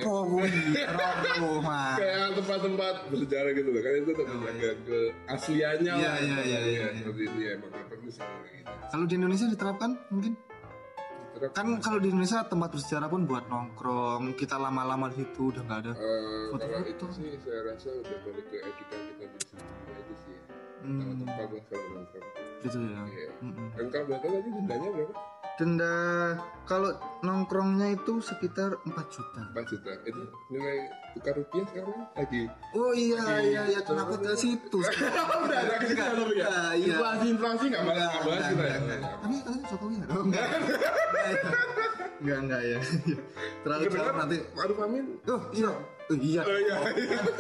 ropo 0.87 1.51
mah 1.61 1.97
kayak 1.97 2.29
tempat-tempat 2.39 2.95
bersejarah 3.09 3.53
gitu 3.53 3.69
loh. 3.69 3.81
Kan 3.81 3.93
itu 3.97 4.11
tetap 4.11 4.37
menjaga 4.37 4.71
ke 4.83 4.99
asliannya 5.27 5.93
Iya, 5.93 6.07
lah 6.07 6.19
iya, 6.19 6.39
iya, 6.41 6.59
iya, 6.61 6.61
iya. 6.63 6.87
seperti 6.95 7.23
itu 7.25 7.39
ya. 7.41 7.51
Emang 7.57 7.71
perlu 7.89 8.09
sih 8.09 8.23
kayak 8.23 8.65
kalau 8.89 9.05
di 9.05 9.15
Indonesia 9.15 9.47
diterapkan 9.47 9.91
mungkin? 10.09 10.33
Kan 11.41 11.81
kalau 11.81 11.97
di 11.97 12.13
Indonesia 12.13 12.45
tempat 12.45 12.69
bersejarah 12.69 13.09
pun 13.09 13.25
buat 13.25 13.49
nongkrong 13.49 14.37
kita 14.37 14.61
lama-lama 14.61 15.09
di 15.09 15.25
situ 15.25 15.49
udah 15.49 15.63
nggak 15.63 15.79
ada 15.81 15.93
kalau 15.97 16.53
Foto-foto. 16.53 16.85
itu 16.85 17.07
sih 17.17 17.29
saya 17.41 17.61
rasa 17.65 17.89
udah 17.97 18.19
balik 18.21 18.47
ke 18.47 18.57
etika 18.61 18.97
kita 19.09 19.25
di 19.25 19.39
sini 19.41 19.63
aja 19.89 20.15
sih 20.21 20.33
ya. 20.37 20.43
Hmm. 20.81 21.25
Gitu 22.61 22.77
ya 22.77 23.01
Iya. 23.09 23.31
Kalau 23.89 24.05
berapa 24.09 24.27
tadi 24.27 24.49
dendanya 24.53 24.89
berapa? 24.93 25.15
denda 25.61 25.93
kalau 26.65 26.97
nongkrongnya 27.21 27.93
itu 27.93 28.17
sekitar 28.25 28.81
4 28.81 28.97
juta 29.13 29.41
4 29.53 29.61
juta 29.69 29.93
itu 30.09 30.23
nilai 30.49 30.89
tukar 31.13 31.37
rupiah 31.37 31.65
sekarang 31.69 32.01
lagi 32.17 32.43
oh 32.73 32.93
iya 32.97 33.25
iya 33.45 33.63
iya 33.69 33.81
kenapa 33.85 34.17
ke 34.17 34.33
situ 34.41 34.81
udah 35.45 35.59
ada 35.61 35.77
ke 35.85 35.87
situ 35.93 36.01
ya 36.33 36.49
iya. 36.73 36.97
inflasi 36.97 37.27
inflasi 37.37 37.65
nggak 37.77 37.83
nggak 37.85 38.21
bahas 38.25 38.45
kita 38.49 38.65
ya 38.65 38.79
Tapi 39.21 39.35
katanya 39.45 39.63
Jokowi? 39.69 39.97
Oh, 40.11 40.23
enggak. 40.27 40.47
enggak, 42.21 42.39
enggak 42.41 42.63
ya. 42.65 42.79
Terlalu 43.63 43.83
jauh 43.93 44.13
nanti. 44.17 44.37
Maruf 44.57 44.79
Amin 44.83 45.05
Oh, 45.29 45.41
iya. 45.55 45.71
Oh, 46.11 46.17
iya. 46.19 46.43
oh 46.43 46.59
iya 46.59 46.77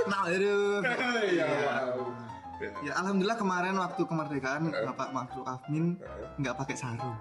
Nah, 0.07 0.23
aduh. 0.29 0.81
iya 1.35 1.47
wow. 1.49 2.30
Ya. 2.61 2.71
Ya, 2.83 2.93
alhamdulillah 2.95 3.35
kemarin 3.35 3.73
waktu 3.75 4.05
kemerdekaan 4.05 4.69
Bapak 4.69 5.09
Maruf 5.11 5.45
Amin 5.47 5.97
nggak 6.37 6.55
pakai 6.55 6.77
sarung. 6.77 7.17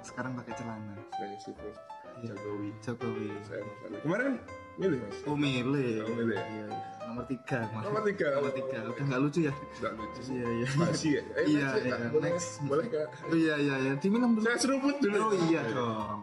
Sekarang 0.00 0.34
pakai 0.34 0.54
celana. 0.54 0.94
saya 1.12 1.34
support 1.36 1.74
Jokowi 2.20 2.70
Jokowi. 2.78 3.28
saya 3.42 3.62
Anies. 3.82 4.00
kemarin 4.00 4.32
milih 4.76 4.98
mas 5.00 5.16
Oh, 5.24 5.34
milih. 5.34 5.94
Oh, 6.00 6.12
milih 6.12 6.34
ya? 6.34 6.44
Iya, 6.44 6.66
iya. 6.68 6.86
Nomor 7.02 7.24
tiga, 7.26 7.58
Mas. 7.68 7.82
nomor 7.82 8.02
tiga 8.04 8.26
Nomor 8.32 8.52
tiga. 8.52 8.78
Udah 8.84 9.04
nggak 9.04 9.20
lucu 9.20 9.40
ya? 9.42 9.52
nggak 9.52 9.92
lucu 9.92 10.20
sih 10.22 10.34
Iya, 10.34 10.48
iya. 10.52 10.66
Pasti 10.72 11.08
ya 11.08 11.22
eh 11.32 11.44
Iya, 11.44 11.66
next 11.66 11.82
ya, 11.82 11.94
iya, 11.98 12.20
next. 12.20 12.48
boleh 12.62 12.86
kak 12.86 13.08
Oh, 13.24 13.34
iya, 13.34 13.54
iya, 13.58 13.74
iya. 13.80 13.92
Diminum 13.96 14.30
dulu. 14.32 14.44
saya 14.44 14.56
seruput 14.56 14.96
dulu 14.98 15.18
Oh 15.20 15.32
iya 15.42 15.60
dong. 15.66 16.20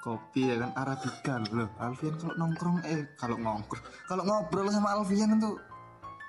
Kopi 0.00 0.42
ya 0.44 0.56
kan 0.58 0.70
Arabica 0.76 1.34
loh. 1.48 1.70
Alfian 1.76 2.14
kalau 2.16 2.34
nongkrong 2.36 2.76
eh 2.84 3.02
kalau 3.14 3.36
nongkrong 3.36 3.82
kalau 4.04 4.22
ngobrol 4.22 4.66
sama 4.68 4.88
Alfian 4.96 5.30
itu 5.32 5.50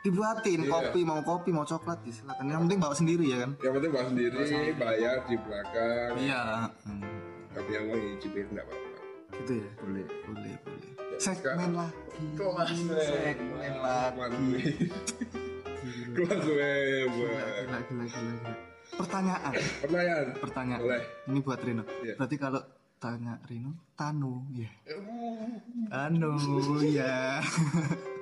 dibuatin 0.03 0.59
Iya. 0.61 0.69
kopi 0.69 0.99
mau 1.01 1.23
kopi 1.23 1.49
mau 1.49 1.63
coklat 1.63 2.03
ya 2.03 2.11
silakan. 2.11 2.43
Yang 2.45 2.61
penting 2.67 2.79
bawa 2.79 2.91
sendiri 2.93 3.25
ya 3.25 3.37
kan. 3.47 3.51
yang 3.57 3.73
penting 3.73 3.91
bawa 3.91 4.05
sendiri 4.05 4.35
bayar 4.75 5.17
di 5.23 5.35
belakang 5.39 6.11
Iya. 6.19 6.43
Hmm, 6.83 7.01
tapi 7.49 7.69
yang 7.71 7.83
mau 7.87 7.95
nyicipin 7.95 8.45
nggak 8.51 8.65
apa-apa 8.67 8.89
gitu 9.33 9.53
ya. 9.57 9.69
boleh 9.79 10.05
Boleh 10.27 10.55
boleh. 10.61 10.91
Ya, 11.13 11.17
Segmen 11.17 11.71
lagi. 11.71 11.95
Segmen 12.99 13.75
lagi. 13.79 14.63
kelas 16.13 16.43
web 16.45 17.11
Gila 17.15 17.79
gila 17.81 18.05
gila 18.05 18.05
gila. 18.11 18.53
Pertanyaan. 18.93 19.53
pertanyaan 19.81 20.25
Pertanyaan. 20.37 20.79
boleh 20.83 21.03
Ini 21.25 21.39
buat 21.41 21.59
Rino. 21.63 21.83
Iya. 22.03 22.13
Berarti 22.19 22.35
kalau 22.37 22.61
tanya 22.99 23.35
Rino, 23.47 23.71
Tanu, 23.95 24.47
ya. 24.53 24.69
Tanu, 25.89 26.31
ya. 26.85 27.39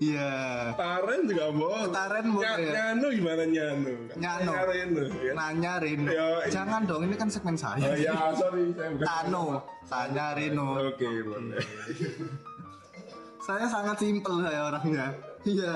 Iya. 0.00 0.32
Taren 0.74 1.28
juga 1.28 1.52
boleh 1.52 1.92
Taren 1.92 2.24
Nya- 2.24 2.32
boleh. 2.32 2.72
nyanu 2.72 3.06
gimana 3.12 3.42
nyanu 3.44 3.92
Nyanu. 4.16 4.50
Reno, 4.64 5.02
ya. 5.20 5.32
Nanya 5.36 5.72
Rino. 5.76 6.08
Yo, 6.08 6.28
iya. 6.40 6.48
Jangan 6.50 6.80
dong, 6.82 7.04
ini 7.04 7.14
kan 7.14 7.28
segmen 7.28 7.52
oh 7.52 7.60
saya. 7.60 7.92
ya 7.94 8.16
sorry 8.32 8.72
saya 8.72 8.88
bukan 8.96 9.04
Tano, 9.04 9.44
tanya 9.84 10.26
Rino. 10.32 10.68
oke 10.88 11.04
boleh 11.22 11.60
Saya 13.40 13.64
sangat 13.66 13.96
simpel 13.98 14.40
saya 14.40 14.60
orangnya. 14.66 15.06
Iya. 15.42 15.74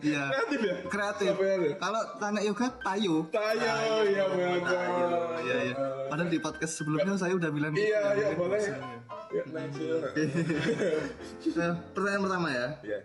Iya. 0.00 0.24
kreatif 0.28 0.60
ya 0.60 0.74
Kreatif. 0.84 1.32
Ya? 1.32 1.74
Kalau 1.76 2.02
tanya 2.18 2.40
yoga, 2.42 2.66
tayo. 2.76 3.14
tayo 3.30 3.64
ya 4.04 4.24
Tayo. 4.26 4.58
benar 4.60 5.40
Iya, 5.40 5.56
iya. 5.64 5.74
Padahal 6.04 6.28
di 6.28 6.38
podcast 6.38 6.74
sebelumnya 6.76 7.14
saya 7.14 7.32
udah 7.32 7.48
bilang 7.48 7.70
gitu. 7.72 7.86
iya 7.86 8.02
iya 8.12 8.28
boleh 8.34 8.58
ya 8.58 8.76
next 9.48 9.78
ya 9.78 9.96
Nah, 11.54 11.72
pertanyaan 11.94 12.22
pertama 12.22 12.48
ya. 12.50 12.66
Iya. 12.82 12.98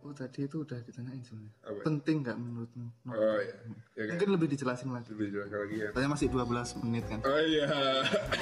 Oh 0.00 0.12
tadi 0.12 0.44
itu 0.44 0.56
udah 0.60 0.80
ditanyain 0.80 1.20
sebenarnya. 1.20 1.52
Apa? 1.62 1.80
Penting 1.84 2.16
nggak 2.22 2.36
menurutmu? 2.36 2.86
oh 3.06 3.36
iya 3.36 3.54
ya 3.94 4.02
kan 4.02 4.12
Mungkin 4.16 4.28
lebih 4.32 4.48
dijelasin 4.48 4.88
lagi. 4.90 5.08
lebih 5.12 5.26
jelas 5.30 5.50
lagi 5.50 5.76
ya 5.76 5.88
Tanya 5.92 6.08
masih 6.08 6.26
12 6.26 6.80
menit 6.80 7.04
kan. 7.04 7.18
oh 7.20 7.40
iya 7.42 7.68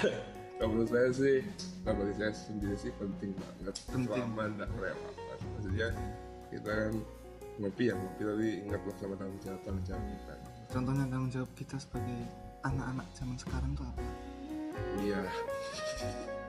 kalau 0.59 0.69
menurut 0.71 0.91
saya 0.91 1.09
sih 1.13 1.37
kalau 1.83 1.97
bagi 2.01 2.15
saya 2.15 2.33
sendiri 2.33 2.75
sih 2.75 2.91
penting 2.95 3.31
banget 3.35 3.75
Penting. 3.87 4.23
selama 4.27 4.43
nggak 4.55 4.69
kelewatan 4.71 5.39
maksudnya 5.49 5.89
kita 6.49 6.71
kan 6.71 6.93
ngopi 7.59 7.83
ya 7.85 7.95
ngopi 7.95 8.23
tapi 8.23 8.49
ingatlah 8.63 8.95
sama 8.97 9.15
tanggung 9.15 9.41
jawab 9.41 9.61
tanggung 9.63 9.85
jawab 9.85 10.05
kita 10.05 10.35
Contohnya 10.69 11.05
tanggung 11.07 11.31
jawab 11.33 11.51
kita 11.55 11.77
sebagai 11.77 12.19
anak-anak 12.61 13.07
zaman 13.13 13.37
sekarang 13.37 13.71
tuh 13.73 13.85
apa? 13.85 14.03
iya 15.01 15.21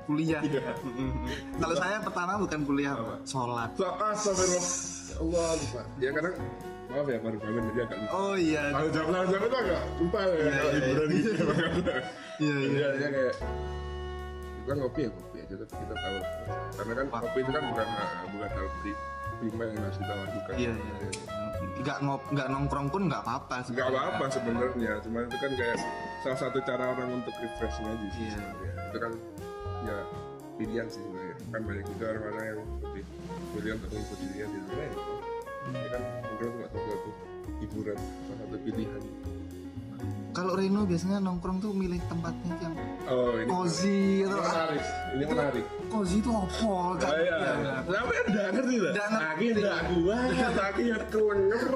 Kuliah. 0.05 0.41
Kalau 1.61 1.75
saya 1.77 2.01
pertama 2.01 2.41
bukan 2.41 2.65
kuliah, 2.65 2.97
Pak. 2.97 3.29
sholat. 3.29 3.69
ya 3.77 3.93
Allah 5.19 5.47
lupa 5.53 5.81
ya 5.97 6.09
kadang 6.11 6.35
maaf 6.89 7.05
ya 7.05 7.17
baru 7.19 7.37
bangun 7.37 7.61
jadi 7.69 7.79
agak 7.83 7.97
lupa 7.99 8.11
Oh 8.11 8.35
iya. 8.35 8.61
tanggung 8.69 8.91
jawab 8.91 9.07
tanggung 9.09 9.29
jawab 9.29 9.45
itu 9.45 9.57
agak 9.59 9.81
lupa 9.95 10.19
ya 10.19 10.31
Iya, 10.31 10.49
kalau 10.49 10.71
iya, 10.71 10.79
hiburan 10.79 11.09
iya. 11.09 11.19
gitu 11.19 11.43
Iya 12.39 12.55
Jadi 12.55 12.71
iya. 12.71 12.85
artinya 12.87 13.09
kayak 13.11 13.35
kita 14.59 14.73
ngopi 14.75 14.99
ya 15.01 15.09
ngopi 15.09 15.37
aja 15.39 15.55
tapi 15.57 15.73
kita 15.75 15.95
tahu 15.95 16.17
karena 16.71 16.93
kan 16.95 17.05
kopi 17.11 17.39
itu 17.39 17.51
kan 17.51 17.63
bukan 17.65 17.87
bukan 18.29 18.49
hal 18.49 18.67
pri- 18.79 19.01
prima 19.39 19.63
yang 19.65 19.81
harus 19.81 19.97
kita 19.97 20.13
lakukan 20.15 20.53
Iya 20.55 20.71
iya. 20.73 21.09
Nggak 21.79 21.97
ngop, 22.01 22.21
nggak 22.29 22.47
nongkrong 22.49 22.87
pun 22.89 23.01
nggak 23.07 23.21
apa-apa. 23.21 23.55
nggak 23.65 23.87
apa-apa 23.87 24.23
sebenarnya 24.29 24.93
cuma 24.99 25.23
itu 25.23 25.35
kan 25.37 25.51
kayak 25.53 25.77
salah 26.19 26.37
satu 26.37 26.59
cara 26.61 26.83
orang 26.89 27.09
untuk 27.13 27.31
refreshing 27.35 27.85
aja 27.85 28.07
sih 28.09 28.23
Iya. 28.25 28.35
sebenarnya. 28.35 28.71
itu 28.85 28.97
kan 28.97 29.11
ya 29.81 29.97
pilihan 30.59 30.87
sih 30.91 30.99
sebenarnya 30.99 31.35
kan 31.55 31.61
banyak 31.63 31.85
juga 31.87 32.05
orang-orang 32.11 32.43
yang 32.43 32.59
lebih 32.83 33.03
pilihan 33.55 33.75
untuk 33.79 33.89
mengikuti 33.95 34.23
dirinya 34.27 34.47
di 34.51 34.59
itu 34.59 34.75
ya 35.69 35.87
kan 35.87 36.01
mungkin 36.27 36.47
cuma 36.51 36.67
salah 36.67 36.87
satu 36.91 37.09
hiburan 37.63 37.97
salah 37.97 38.37
satu 38.43 38.57
pilihan 38.67 39.01
Kalau 40.29 40.53
Reno 40.53 40.85
biasanya 40.85 41.17
nongkrong 41.19 41.57
tuh 41.57 41.73
milih 41.73 41.99
tempatnya 42.05 42.53
yang 42.61 42.75
oh 43.09 43.33
ini 43.33 43.49
cozy 43.49 44.23
ini 44.23 44.29
atau 44.29 44.39
menarik 44.45 44.83
ini 45.17 45.23
menarik 45.25 45.65
cozy 45.89 46.15
itu 46.21 46.29
apa? 46.29 46.69
Kan? 47.01 47.09
Oh 47.09 47.17
iya, 47.17 47.37
tapi 47.81 48.15
udah 48.29 48.45
ngerti 48.53 48.75
lah. 48.77 48.93
Nggak. 48.93 49.09
Aki 49.09 49.45
nggak 49.57 49.79
kuat, 49.89 50.55
aki 50.69 50.83
ya 50.85 50.99
kelenger. 51.09 51.71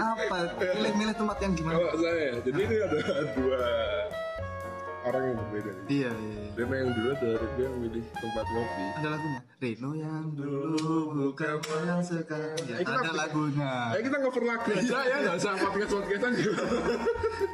Apa? 0.00 0.36
Milih-milih 0.58 1.14
tempat 1.14 1.36
yang 1.44 1.52
gimana? 1.54 1.76
Kalau 1.76 1.92
saya, 2.00 2.30
jadi 2.40 2.60
ini 2.64 2.76
ada 2.80 2.98
dua 3.36 3.62
orang 5.02 5.22
yang 5.24 5.36
berbeda. 5.38 5.70
nih. 5.72 5.84
Iya 5.88 6.10
iya. 6.10 6.38
iya. 6.38 6.50
Reno 6.52 6.74
yang 6.74 6.90
dulu 6.92 7.08
adalah 7.10 7.40
dia 7.52 7.64
yang 7.64 7.76
milih 7.78 8.04
tempat 8.12 8.44
ngopi. 8.46 8.84
Ada 8.92 9.08
lagunya. 9.08 9.40
Reno 9.58 9.90
yang 9.94 10.24
dulu 10.32 10.94
bukan 11.12 11.54
yang 11.82 12.02
sekarang. 12.02 12.56
Ya, 12.64 12.76
Eh, 12.76 12.84
ada 12.84 13.12
lagunya. 13.12 13.70
Ayo 13.90 14.00
kita 14.02 14.18
cover 14.20 14.44
lagu 14.44 14.68
aja 14.68 14.98
ya, 15.02 15.16
nggak 15.22 15.36
usah 15.36 15.52
podcast 15.56 15.92
podcastan 15.92 16.32
juga. 16.34 16.64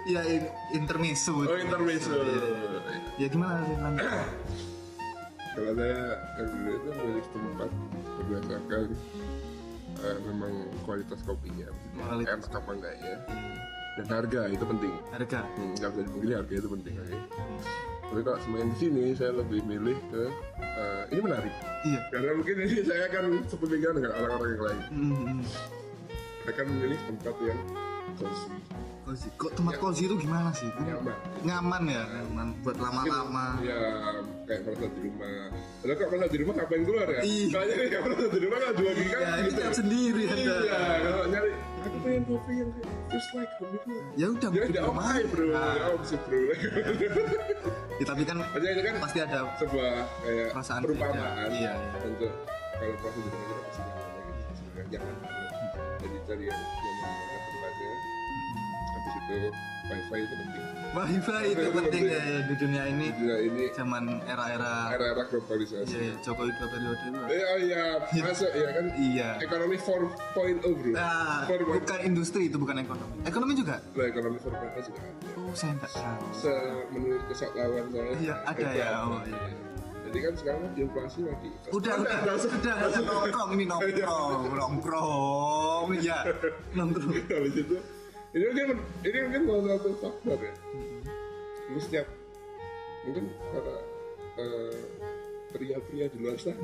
Iya 0.05 0.21
in- 0.35 0.53
intermezzo. 0.75 1.33
Oh 1.39 1.57
intermezzo. 1.57 2.15
Ya 3.17 3.27
gimana 3.27 3.61
Ren? 3.63 3.79
Lanjut. 3.81 4.09
Kalau 5.59 5.73
saya 5.75 6.01
yang 6.39 6.49
dulu 6.55 6.71
itu 6.71 6.91
milih 6.95 7.25
tempat 7.29 7.71
berdasarkan 8.21 8.83
eh, 9.99 10.17
memang 10.23 10.53
kualitas 10.83 11.19
kopinya, 11.23 11.67
Kualitas. 11.93 12.47
enak 12.47 12.55
apa 12.55 12.71
enggak 12.71 12.95
ya, 13.03 13.17
dan 13.99 14.07
harga 14.09 14.41
itu 14.47 14.63
penting. 14.63 14.95
Harga. 15.11 15.41
Hmm, 15.53 15.75
nggak 15.75 15.91
bisa 15.91 16.03
dipungkiri 16.07 16.33
harga 16.35 16.55
itu 16.55 16.69
penting 16.71 16.95
oke. 16.97 17.17
Tapi 18.09 18.21
kalau 18.25 18.39
semakin 18.41 18.69
ke 18.73 18.77
sini 18.79 19.05
saya 19.13 19.33
lebih 19.35 19.61
milih 19.63 19.99
ke 20.09 20.23
eh, 20.57 21.03
ini 21.11 21.21
menarik 21.21 21.53
Iya. 21.85 22.01
karena 22.09 22.31
mungkin 22.33 22.57
ini 22.57 22.77
saya 22.81 23.03
akan 23.07 23.25
sepemikiran 23.45 23.95
dengan 23.99 24.13
orang-orang 24.15 24.49
yang 24.49 24.65
lain. 24.65 24.83
Hmm, 24.89 25.41
Saya 26.41 26.53
akan 26.55 26.67
memilih 26.71 26.99
tempat 27.05 27.35
yang 27.45 27.61
cozy, 28.17 28.57
Cozy. 29.09 29.29
Kok 29.41 29.53
tempat 29.57 29.75
cozy 29.81 30.05
itu 30.05 30.17
gimana 30.21 30.53
sih? 30.53 30.69
nyaman 30.69 31.17
Nyaman 31.41 31.83
ya, 31.89 32.05
nyaman. 32.13 32.47
Buat 32.61 32.77
lama-lama. 32.77 33.57
ya 33.65 33.81
kayak 34.45 34.61
merasa 34.69 34.87
di 34.93 35.01
rumah. 35.01 35.49
Padahal 35.81 35.97
kalau 35.97 36.11
merasa 36.13 36.29
di 36.29 36.39
rumah 36.45 36.55
ngapain 36.61 36.83
keluar 36.85 37.07
ya? 37.09 37.21
Iya. 37.25 37.47
kalau 37.49 37.65
nyari 37.73 37.87
kayak 37.89 38.03
merasa 38.05 38.29
di 38.29 38.41
rumah 38.45 38.59
kan 38.61 38.73
dua 38.77 38.91
gigi 38.93 39.09
kan. 39.09 39.21
Ya, 39.25 39.33
itu 39.33 39.49
gitu 39.49 39.61
kan 39.65 39.73
sendiri 39.73 40.23
iya 40.29 40.57
kalau 41.01 41.25
nyari 41.33 41.51
aku 41.57 41.97
pengen 42.05 42.23
kopi 42.29 42.53
yang 42.53 42.71
just 43.09 43.31
like 43.33 43.53
home 43.57 43.73
itu. 43.81 43.93
Ya 44.21 44.27
udah, 44.29 44.51
ya 44.53 44.63
udah 44.69 44.83
oke 44.93 45.21
bro. 45.33 45.47
Nah, 45.57 45.73
ya 45.73 45.89
sih 46.05 46.19
bro. 46.29 46.41
Ya, 47.97 48.05
tapi 48.05 48.23
kan 48.29 48.37
Maksudnya 48.45 48.71
itu 48.77 48.83
kan 48.85 48.97
pasti 49.01 49.19
ada 49.25 49.39
sebuah 49.57 49.93
kayak 50.21 50.49
Perasaan 50.53 50.81
perumpamaan. 50.85 51.49
Iya, 51.49 51.73
iya. 51.73 51.73
untuk 52.05 52.33
kalau 52.77 52.95
proses 53.01 53.23
di 53.25 53.31
rumah 53.33 53.47
kita 53.49 53.63
pasti 53.65 53.81
nyaman 53.89 54.13
gitu. 54.21 54.53
Sebenarnya 54.53 54.99
banget. 55.01 55.17
jadi 55.99 56.17
cari 56.29 56.45
yang 56.45 56.61
nyaman 56.61 57.38
itu 59.29 59.49
wifi 59.89 60.19
itu 60.21 60.35
penting 60.37 60.65
wifi 60.89 61.37
itu 61.49 61.69
penting 61.71 62.03
ya, 62.05 62.21
ya 62.21 62.39
di 62.45 62.55
dunia 62.57 62.83
ini. 62.89 63.07
Gila 63.13 63.37
ini 63.41 63.65
Zaman 63.73 64.05
era-era 64.25 64.93
era-era 64.93 65.23
globalisasi 65.29 65.93
ya, 65.93 66.01
ya, 66.01 66.15
Jokowi 66.21 66.53
dua 66.53 66.69
periode 66.69 67.03
itu. 67.05 67.19
Oh 67.21 67.59
iya, 67.61 67.85
masuk 68.21 68.51
ya 68.53 68.69
kan 68.73 68.87
Iya. 68.97 69.29
ekonomi 69.39 69.77
4.0 69.77 70.65
bro 70.65 70.93
Nah, 70.93 71.45
4.0 71.45 71.77
bukan 71.77 72.01
industri 72.03 72.49
itu 72.49 72.57
bukan 72.57 72.77
ekonomi. 72.81 73.15
Ekonomi 73.25 73.53
juga. 73.55 73.77
Nah, 73.93 74.07
ekonomi 74.07 74.37
4.0 74.41 74.89
juga 74.89 75.01
ada 75.01 75.29
Oh, 75.39 75.53
saya 75.53 75.73
nggak 75.77 75.93
tahu. 75.93 76.25
Se 76.33 76.53
menurut 76.91 77.23
kesok 77.29 77.51
lawan 77.53 77.87
saya 77.89 78.11
Iya, 78.17 78.35
ada 78.45 78.69
ya. 78.73 78.89
Oh, 79.05 79.21
iya. 79.25 79.41
jadi 80.09 80.19
kan 80.25 80.33
sekarang 80.41 80.61
kan 80.65 80.73
inflasi 80.75 81.21
lagi 81.21 81.49
Udah, 81.69 81.95
udah, 82.01 82.19
udah, 82.25 82.35
udah, 82.49 83.01
nongkrong 83.05 83.51
ini 83.53 83.65
nongkrong, 83.69 84.41
nongkrong, 84.57 85.87
ya, 86.01 86.25
nongkrong. 86.73 87.13
habis 87.29 87.55
itu 87.61 87.77
ini 88.37 88.45
mungkin 88.45 88.69
ini 89.07 89.19
mungkin 89.25 89.43
salah 89.49 89.65
satu 89.79 89.91
faktor 90.01 90.39
ya. 90.41 90.55
Lu 91.73 91.79
setiap 91.81 92.07
mungkin 93.09 93.25
para 93.53 93.77
eh, 94.37 94.81
pria-pria 95.53 96.07
di 96.13 96.19
luar 96.21 96.37
sana 96.37 96.61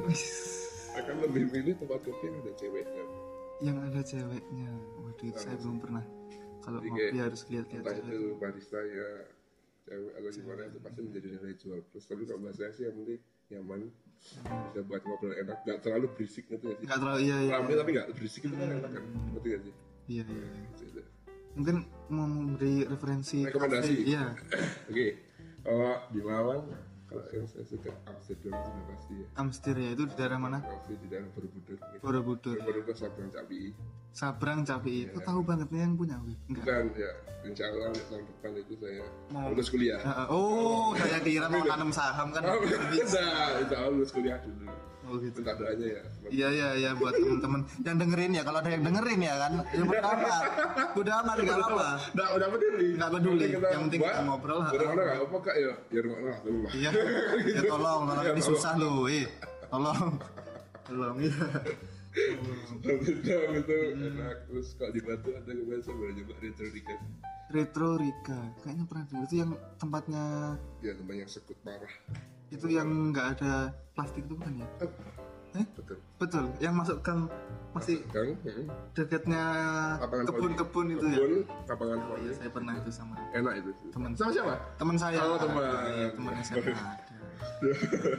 akan 1.00 1.14
lebih 1.24 1.50
milih 1.50 1.74
tempat 1.80 2.00
kopi 2.04 2.24
yang 2.28 2.36
ada 2.44 2.52
ceweknya. 2.54 3.04
Yang 3.62 3.78
ada 3.80 4.00
ceweknya, 4.04 4.70
waduh 5.00 5.26
itu 5.26 5.40
saya 5.40 5.56
belum 5.58 5.78
pernah. 5.80 6.04
Kalau 6.64 6.78
Jadi 6.80 6.88
ngopi 6.88 7.04
kayak 7.12 7.24
harus 7.28 7.42
lihat-lihat 7.48 7.82
entah 7.84 7.96
cewek. 7.96 8.08
itu 8.08 8.20
barista 8.40 8.80
ya 8.80 9.08
cewek 9.84 10.12
atau 10.16 10.30
gimana 10.32 10.62
itu 10.68 10.78
pasti 10.80 11.00
menjadi 11.00 11.26
nilai 11.32 11.54
jual. 11.60 11.80
Plus 11.92 12.04
tapi 12.08 12.22
kalau 12.28 12.40
bahasa 12.44 12.72
sih 12.72 12.84
yang 12.88 12.96
penting 13.00 13.20
nyaman. 13.52 13.80
Bisa 14.24 14.80
buat 14.88 15.02
ngobrol 15.04 15.36
enak. 15.36 15.58
Gak 15.68 15.78
terlalu 15.84 16.06
berisik 16.16 16.48
gitu 16.48 16.64
ya 16.64 16.76
sih. 16.80 16.86
Nggak 16.88 16.98
terlalu, 17.04 17.18
iya, 17.28 17.36
iya, 17.44 17.52
rame 17.60 17.72
tapi 17.76 17.90
gak 17.92 18.08
berisik 18.16 18.42
itu 18.48 18.54
kan 18.56 18.68
enak 18.72 18.90
kan. 18.96 19.04
Ngerti 19.36 19.48
gak 19.52 19.60
sih? 19.60 19.74
Iya, 20.08 20.24
iya. 20.24 20.46
Gitu, 20.48 20.82
gitu. 20.88 21.02
Mungkin 21.54 21.76
mau 22.08 22.26
memberi 22.26 22.82
referensi. 22.82 23.42
Rekomendasi. 23.42 23.92
kafe, 23.94 24.04
Iya, 24.04 24.24
Oke, 24.90 25.06
kalau 25.60 25.92
di 26.08 26.20
Malang, 26.20 26.62
kalau 27.06 27.22
yang 27.30 27.46
saya 27.46 27.64
suka 27.64 27.90
Amsterdam 28.04 28.52
sudah 28.54 28.84
pasti 28.88 29.12
ya. 29.14 29.26
Amstir 29.36 29.76
ya 29.76 29.90
itu 29.92 30.02
di 30.04 30.14
daerah 30.14 30.36
mana? 30.36 30.58
Kafe 30.60 30.98
di 30.98 31.06
daerah 31.06 31.28
Borobudur. 31.30 31.76
Gitu. 31.76 31.98
Borobudur. 32.00 32.56
Borobudur 32.58 32.94
Sabang 32.94 33.30
Capi. 33.30 33.60
Sabrang 34.10 34.60
Capi. 34.62 35.08
Aku 35.08 35.20
tahu 35.20 35.40
banget 35.42 35.68
nih 35.70 35.80
yang 35.80 35.94
punya. 35.94 36.16
Enggak. 36.46 36.64
Dan 36.64 36.86
ya, 36.92 37.10
insya 37.42 37.64
Allah 37.66 37.90
tahun 37.92 38.22
depan 38.24 38.50
itu 38.56 38.74
saya 38.78 39.02
Mau. 39.30 39.46
lulus 39.50 39.68
kuliah. 39.68 39.98
Ah, 40.00 40.26
Oh, 40.28 40.94
saya 40.94 41.18
kira 41.18 41.46
mau 41.46 41.62
tanam 41.62 41.90
saham 41.90 42.28
kan. 42.30 42.42
Oh, 42.44 42.58
nah, 42.62 42.90
insya 42.90 43.24
Allah 43.74 43.90
lulus 43.90 44.10
kuliah 44.10 44.38
dulu. 44.38 44.66
Oh 45.04 45.20
gitu. 45.20 45.36
Minta 45.44 45.52
doanya 45.60 45.86
ya. 45.86 46.02
Iya 46.32 46.48
iya 46.48 46.68
iya 46.80 46.90
buat 46.96 47.12
teman-teman 47.12 47.60
yang 47.84 47.96
dengerin 48.00 48.32
ya 48.32 48.42
kalau 48.42 48.58
ada 48.64 48.70
yang 48.72 48.84
dengerin 48.84 49.20
ya 49.20 49.34
kan 49.36 49.52
ya 49.68 49.82
udah 49.84 50.02
amat 50.16 50.42
udah 50.96 51.14
amat 51.20 51.36
nggak 51.44 51.58
apa 51.60 51.86
Nggak, 52.16 52.28
udah 52.40 52.48
peduli. 52.48 52.88
Nggak 52.96 53.10
peduli. 53.12 53.46
Yang 53.52 53.82
penting 53.84 54.00
kita 54.00 54.22
ngobrol. 54.24 54.58
Udah 54.64 54.86
mana 54.88 55.02
nggak 55.04 55.20
apa 55.20 55.36
kak 55.44 55.56
ya? 55.60 55.72
Ya 55.92 56.00
lah, 56.04 56.36
rumah. 56.44 56.70
iya 56.72 56.90
ya 57.52 57.62
tolong 57.68 58.00
tolong 58.08 58.26
ini 58.32 58.42
susah 58.42 58.72
loh 58.80 59.04
eh 59.06 59.26
tolong 59.68 60.08
tolong 60.88 61.16
iya 61.20 61.36
Amsterdam 62.14 63.50
itu 63.58 63.74
enak. 63.98 64.36
Terus 64.46 64.68
kalau 64.78 64.92
di 64.94 65.00
Batu 65.02 65.28
ada 65.34 65.50
saya 65.50 65.64
baru 65.66 65.82
coba 65.82 66.34
retro 66.38 66.66
tiket. 66.70 67.00
Retro 67.50 67.88
Rika 67.98 68.40
kayaknya 68.62 68.84
pernah 68.88 69.04
dengar 69.10 69.24
itu 69.28 69.36
yang 69.36 69.50
tempatnya 69.76 70.24
Ya 70.80 70.92
tempat 70.96 71.14
yang 71.18 71.30
sekut 71.30 71.58
parah. 71.66 71.94
Itu 72.52 72.66
yang 72.68 72.88
nggak 73.12 73.38
ada 73.38 73.72
plastik 73.94 74.26
itu 74.26 74.34
bukan 74.36 74.60
ya 74.60 74.68
eh 75.54 75.66
Betul. 75.78 75.98
betul 76.18 76.44
yang 76.58 76.74
masuk 76.74 76.98
gang 77.06 77.30
masih 77.70 78.02
Kang, 78.10 78.34
hmm. 78.42 78.66
dekatnya 78.94 79.42
kebun-kebun 80.26 80.94
itu 80.94 81.06
ya 81.10 81.18
Kebun, 81.18 81.42
lapangan 81.66 81.98
voli. 82.06 82.20
Iya, 82.22 82.32
saya 82.38 82.50
pernah 82.54 82.72
itu 82.78 82.90
sama 82.94 83.14
Enak 83.34 83.54
itu. 83.58 83.70
Teman. 83.90 84.10
Sama 84.14 84.30
siapa? 84.30 84.54
teman 84.78 84.94
saya 84.94 85.18
Oh, 85.26 85.34
teman. 85.34 85.58
Iya, 85.90 86.08
teman 86.14 86.32
SMA 86.38 86.70
ada 86.70 87.13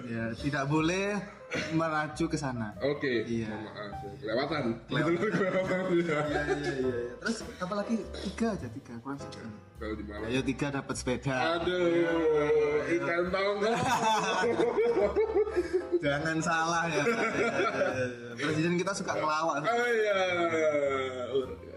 ya 0.05 0.25
tidak 0.35 0.63
boleh 0.65 1.17
meracu 1.71 2.25
ke 2.25 2.35
sana 2.35 2.73
Oke. 2.79 3.23
Iya. 3.23 3.47
Mohon 3.47 3.63
Maaf, 3.63 3.95
ya. 3.95 4.09
kelewatan. 4.19 4.63
Kelewatan. 4.85 5.29
Kelewatan. 5.31 5.81
ya. 5.95 6.19
iya 6.25 6.41
iya 6.51 6.73
iya 6.75 6.97
terus 7.15 7.37
apalagi 7.57 7.95
tiga 8.19 8.47
aja 8.51 8.67
tiga 8.69 8.93
kurang 8.99 9.17
satu 9.17 9.39
Kalau 9.75 9.91
di 9.91 10.03
Malang. 10.03 10.27
ayo 10.27 10.39
tiga 10.41 10.67
dapat 10.71 10.95
sepeda 10.95 11.35
Aduh, 11.53 11.83
ikan 12.89 13.23
tongkol. 13.27 13.73
jangan 16.01 16.37
salah 16.39 16.83
ya 16.87 17.03
presiden 18.35 18.75
kita 18.75 18.91
suka 18.91 19.11
ngelawak 19.15 19.63
Oh 19.63 19.87
iya. 19.87 20.17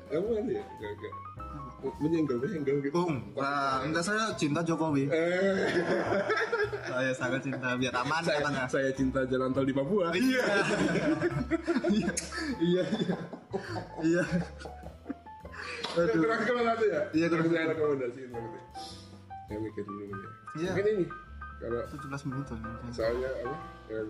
Kamu 0.08 0.24
kan 0.32 0.44
ya? 0.48 0.62
Enggak, 0.64 0.90
enggak. 0.90 1.12
Menyenggol, 1.78 2.42
menyenggol 2.42 2.82
gitu. 2.82 2.90
Bung, 2.90 3.14
nah, 3.38 3.86
enggak 3.86 4.02
saya 4.02 4.34
cinta 4.34 4.66
Jokowi. 4.66 5.06
Eh, 5.06 5.70
Saya 6.82 7.12
sangat 7.14 7.40
cinta 7.44 7.78
biar 7.78 7.94
aman 7.94 8.18
saya, 8.20 8.42
katanya. 8.42 8.64
saya 8.66 8.90
cinta 8.90 9.22
jalan 9.24 9.54
tol 9.54 9.62
di 9.62 9.70
Papua. 9.70 10.10
Iya. 10.10 10.42
Iya. 11.86 12.10
Iya. 12.58 12.82
Iya. 14.02 14.22
Aduh. 15.94 16.22
Kurang 16.22 16.42
satu 16.42 16.84
ya? 16.86 17.00
Iya, 17.14 17.26
kurang 17.30 17.46
saya 17.46 17.64
rekomendasiin 17.70 18.30
ya. 18.30 18.42
Yang 19.48 19.60
mikir 19.64 19.82
dulu 19.86 20.02
ya. 20.02 20.16
Iya. 20.58 20.70
Mungkin 20.74 20.86
ini. 20.98 21.06
Kalau 21.58 21.80
17 21.90 22.26
menit 22.30 22.44
tuh. 22.46 22.58
soalnya 22.94 23.30
apa? 23.42 23.56
Yang 23.90 24.08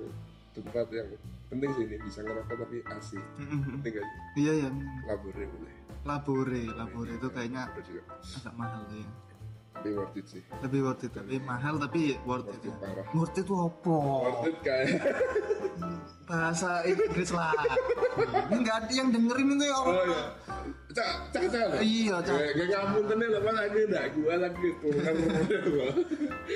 tempat 0.52 0.86
yang 0.92 1.08
penting 1.48 1.70
sih 1.76 1.84
ini 1.84 1.96
bisa 2.00 2.20
ngerokok 2.20 2.56
tapi 2.60 2.76
asik. 2.92 3.24
Penting 3.76 3.92
gak 3.92 4.04
sih? 4.04 4.20
Iya 4.40 4.52
ya. 4.64 4.70
Labore 5.08 5.44
boleh. 5.48 5.74
Labore, 6.08 6.64
labore 6.72 7.12
itu 7.14 7.28
kayaknya 7.28 7.68
agak 7.68 8.54
mahal 8.56 8.80
tuh 8.88 8.96
ya. 8.96 9.10
Tapi 9.70 9.88
worth 9.92 10.16
it 10.16 10.26
sih. 10.26 10.42
Lebih 10.58 10.80
worth 10.82 11.04
it, 11.04 11.12
tapi 11.12 11.36
mahal 11.38 11.76
tapi 11.76 12.16
worth 12.24 12.48
it 12.48 12.58
Worth 12.58 12.64
it 12.64 12.72
ya. 12.72 12.74
parah. 12.80 13.06
Worth 13.12 13.36
it 13.36 13.46
apa? 13.46 13.94
Worth 13.94 14.48
it 14.48 14.56
kayak. 14.64 14.88
Bahasa 16.24 16.70
Inggris 16.82 17.30
lah. 17.30 17.52
Ini 18.48 18.56
nggak 18.58 18.76
ada 18.82 18.92
yang 18.92 19.08
dengerin 19.12 19.48
itu 19.54 19.64
ya 19.64 19.76
Oh 19.76 19.84
orang. 19.84 20.08
iya. 20.08 20.24
Cak, 20.88 21.36
cak, 21.36 21.42
cak. 21.52 21.84
Iya, 21.84 22.16
Cak. 22.24 22.32
Kayak 22.32 22.52
kayak 22.56 22.68
ngampun 22.72 23.02
tenan 23.12 23.30
apa 23.36 23.50
lagi 23.52 23.80
enggak 23.84 24.04
gua 24.16 24.34
lagi 24.40 24.66
itu 24.72 24.88
kan. 24.96 25.14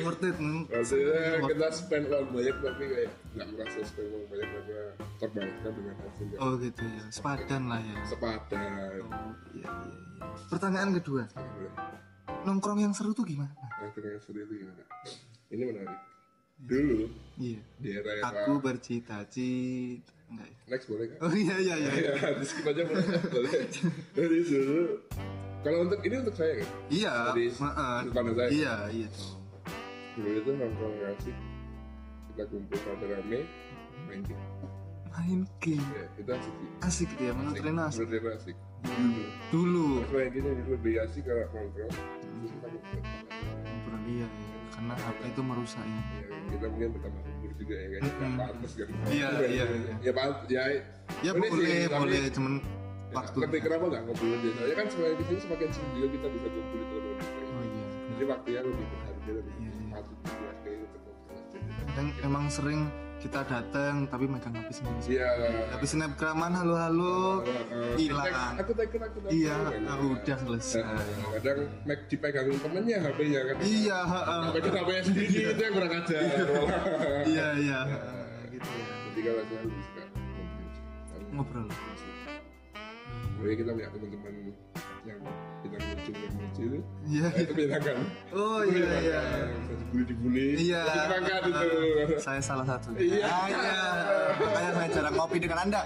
Worth 0.01 0.25
it. 0.25 0.37
Maksudnya 0.41 1.23
kita 1.45 1.67
spend 1.69 2.05
uang 2.09 2.29
banyak 2.33 2.57
tapi 2.65 2.85
kayak 2.89 3.11
nggak 3.37 3.47
merasa 3.53 3.79
spend 3.85 4.09
uang 4.09 4.25
banyak 4.33 4.49
karena 4.49 4.81
terbaikkan 5.21 5.73
dengan 5.77 5.97
hasil 6.01 6.25
yang 6.33 6.41
Oh 6.41 6.53
gitu 6.57 6.83
ya. 6.83 7.05
Sepadan 7.13 7.63
lah 7.69 7.81
ya. 7.85 7.97
sepadan. 8.09 8.61
Oh, 9.05 9.33
iya, 9.53 9.69
iya, 9.69 9.69
iya. 9.69 10.27
Pertanyaan 10.49 10.91
kedua, 10.97 11.23
nongkrong 12.49 12.81
yang 12.81 12.97
seru 12.97 13.13
tuh 13.13 13.29
gimana? 13.29 13.53
Nah, 13.53 13.91
dengan 13.93 14.17
seru 14.25 14.41
itu 14.41 14.55
gimana? 14.65 14.83
Ini 15.53 15.63
menarik. 15.69 16.12
Dulu 16.63 17.11
Iya. 17.41 17.61
di 17.81 17.89
era-era 17.97 18.23
Aku 18.29 18.61
bercita-cita. 18.63 20.13
Enggak 20.33 20.49
ya? 20.49 20.57
next 20.69 20.87
boleh 20.89 21.07
kan? 21.13 21.17
Oh 21.27 21.33
iya 21.35 21.57
iya 21.61 21.75
iya. 21.77 21.91
Ya, 21.93 22.29
di 22.39 22.45
skip 22.47 22.65
aja 22.65 22.83
boleh. 22.87 23.05
boleh. 23.35 23.53
Dari 24.17 24.39
dulu. 24.47 24.81
Kalau 25.63 25.79
untuk 25.87 26.01
ini 26.03 26.15
untuk 26.23 26.35
saya 26.37 26.53
kan? 26.63 26.69
Iya. 26.89 27.15
Dari 27.33 27.45
sudut 27.53 28.13
pandang 28.15 28.37
saya. 28.37 28.49
Iya 28.49 28.75
iya. 28.95 29.09
Dulu 30.17 30.29
itu 30.39 30.51
nongkrong 30.57 30.97
asik. 31.13 31.37
Kita 32.33 32.45
kumpul 32.49 32.79
pada 32.81 33.05
rame, 33.13 33.41
main 34.09 34.21
game. 34.25 34.45
Main 35.13 35.41
game. 35.61 35.85
Ya, 35.93 36.05
itu 36.17 36.31
asik 36.33 36.53
sih. 36.57 36.69
Asik 36.81 37.09
gitu 37.13 37.23
ya, 37.29 37.33
menurut 37.37 37.61
Rena 37.61 37.83
asik. 37.93 38.09
Menurut 38.09 38.33
asik. 38.41 38.57
Dulu. 38.83 39.25
Dulu. 39.53 39.89
Terus 40.01 40.13
main 40.17 40.29
gini 40.33 40.51
lebih 40.65 40.95
asik 41.05 41.23
kalau 41.29 41.45
nongkrong. 41.53 41.93
Terus 41.93 42.51
kita. 42.57 42.69
Ngobrol 43.69 44.01
iya 44.09 44.25
ya. 44.25 44.29
Karena 44.83 44.99
HP 44.99 45.21
itu 45.31 45.41
merusak 45.41 45.85
ya. 45.87 46.01
Kita 46.51 46.67
mungkin 46.67 46.89
pertama 46.91 47.19
umur 47.23 47.53
juga 47.55 47.75
ya 47.77 47.87
kan. 47.89 48.01
Nggak 48.03 48.33
pantas 48.37 48.73
kan. 48.75 48.89
Iya, 49.07 49.29
iya, 49.55 49.65
iya. 49.71 49.95
Ya 50.03 50.13
pantas. 50.13 50.47
Ya, 50.49 50.63
Ya 51.23 51.31
boleh 51.33 51.51
boleh 51.87 52.19
tapi- 52.19 52.35
cuman 52.35 52.53
waktu. 53.13 53.37
lebih 53.39 53.59
kenapa 53.63 53.85
nggak 53.87 54.03
ngobrolin 54.05 54.39
dia? 54.43 54.53
Soalnya 54.53 54.75
kan 54.75 54.87
semakin 54.89 55.15
di 55.15 55.25
sini 55.25 55.39
semakin 55.41 55.69
sering 55.71 55.91
juga 55.95 56.07
kita 56.11 56.27
bisa 56.29 56.47
kumpul 56.49 56.79
itu 56.83 56.95
lebih 56.99 57.15
Oh 57.23 57.63
iya. 57.63 57.85
Jadi 58.11 58.25
waktunya 58.27 58.61
lebih 58.61 58.85
berharga 58.85 59.31
lebih 59.33 59.53
Iya, 59.55 59.71
iya. 59.71 59.87
patut 59.95 60.17
dihargai 60.19 60.75
untuk 60.77 61.01
ngobrol. 61.01 61.39
Dan 61.95 62.07
emang 62.21 62.45
sering 62.49 62.81
kita 63.23 63.41
datang 63.47 64.03
tapi 64.11 64.27
megang 64.27 64.51
HP 64.51 64.83
sendiri 64.83 65.23
Iya. 65.23 65.31
HP 65.71 65.83
snapgraman 65.87 66.53
halo-halo 66.59 67.47
hilang. 67.95 68.59
Aku 68.59 68.75
takut 68.75 68.99
aku 68.99 69.19
takut. 69.23 69.31
iya 69.31 69.55
ah, 69.87 69.97
udah 70.03 70.37
selesai. 70.43 70.83
Kadang 71.39 71.71
Mac 71.87 72.01
dipegang 72.11 72.51
temennya 72.59 72.99
HP-nya 72.99 73.41
kan. 73.47 73.57
iya 73.63 73.99
heeh. 74.03 74.43
Pegang 74.59 74.75
HP-nya 74.83 75.03
sendiri 75.07 75.39
itu 75.55 75.63
yang 75.63 75.75
kurang 75.79 75.93
ajar. 76.03 76.21
iya. 77.31 77.47
Iya 77.55 77.81
gitu 78.51 78.69
ya. 78.75 78.87
Jadi 78.91 79.21
kalau 79.23 79.43
saya 79.47 79.61
lebih 79.63 79.83
suka 79.87 80.05
ngobrol. 81.31 81.69
Jadi 83.43 83.55
kita 83.55 83.71
punya 83.71 83.89
teman-teman 83.91 84.35
yang 85.07 85.21
kita 85.73 85.85
lucu 85.89 86.13
yang 86.13 86.35
lucu 86.37 86.63
itu. 86.63 86.79
iya 87.03 87.23
Nah, 87.25 87.33
itu 87.35 87.53
menyenangkan. 87.53 87.97
oh 88.31 88.61
iya 88.63 88.89
iya 89.01 89.21
Bisa 89.53 89.73
dibully-dibully. 89.75 90.47
Iya, 90.59 90.83
Itu 90.83 90.99
menyenangkan 91.11 91.43
itu. 91.49 91.69
saya 92.19 92.41
salah 92.41 92.67
satu. 92.67 92.89
Iya. 92.95 93.25
Ah, 93.25 93.47
iya. 93.47 93.81
Makanya 94.39 94.71
saya 94.73 94.89
jarang 94.91 95.15
ngopi 95.15 95.39
dengan 95.39 95.59
Anda. 95.61 95.81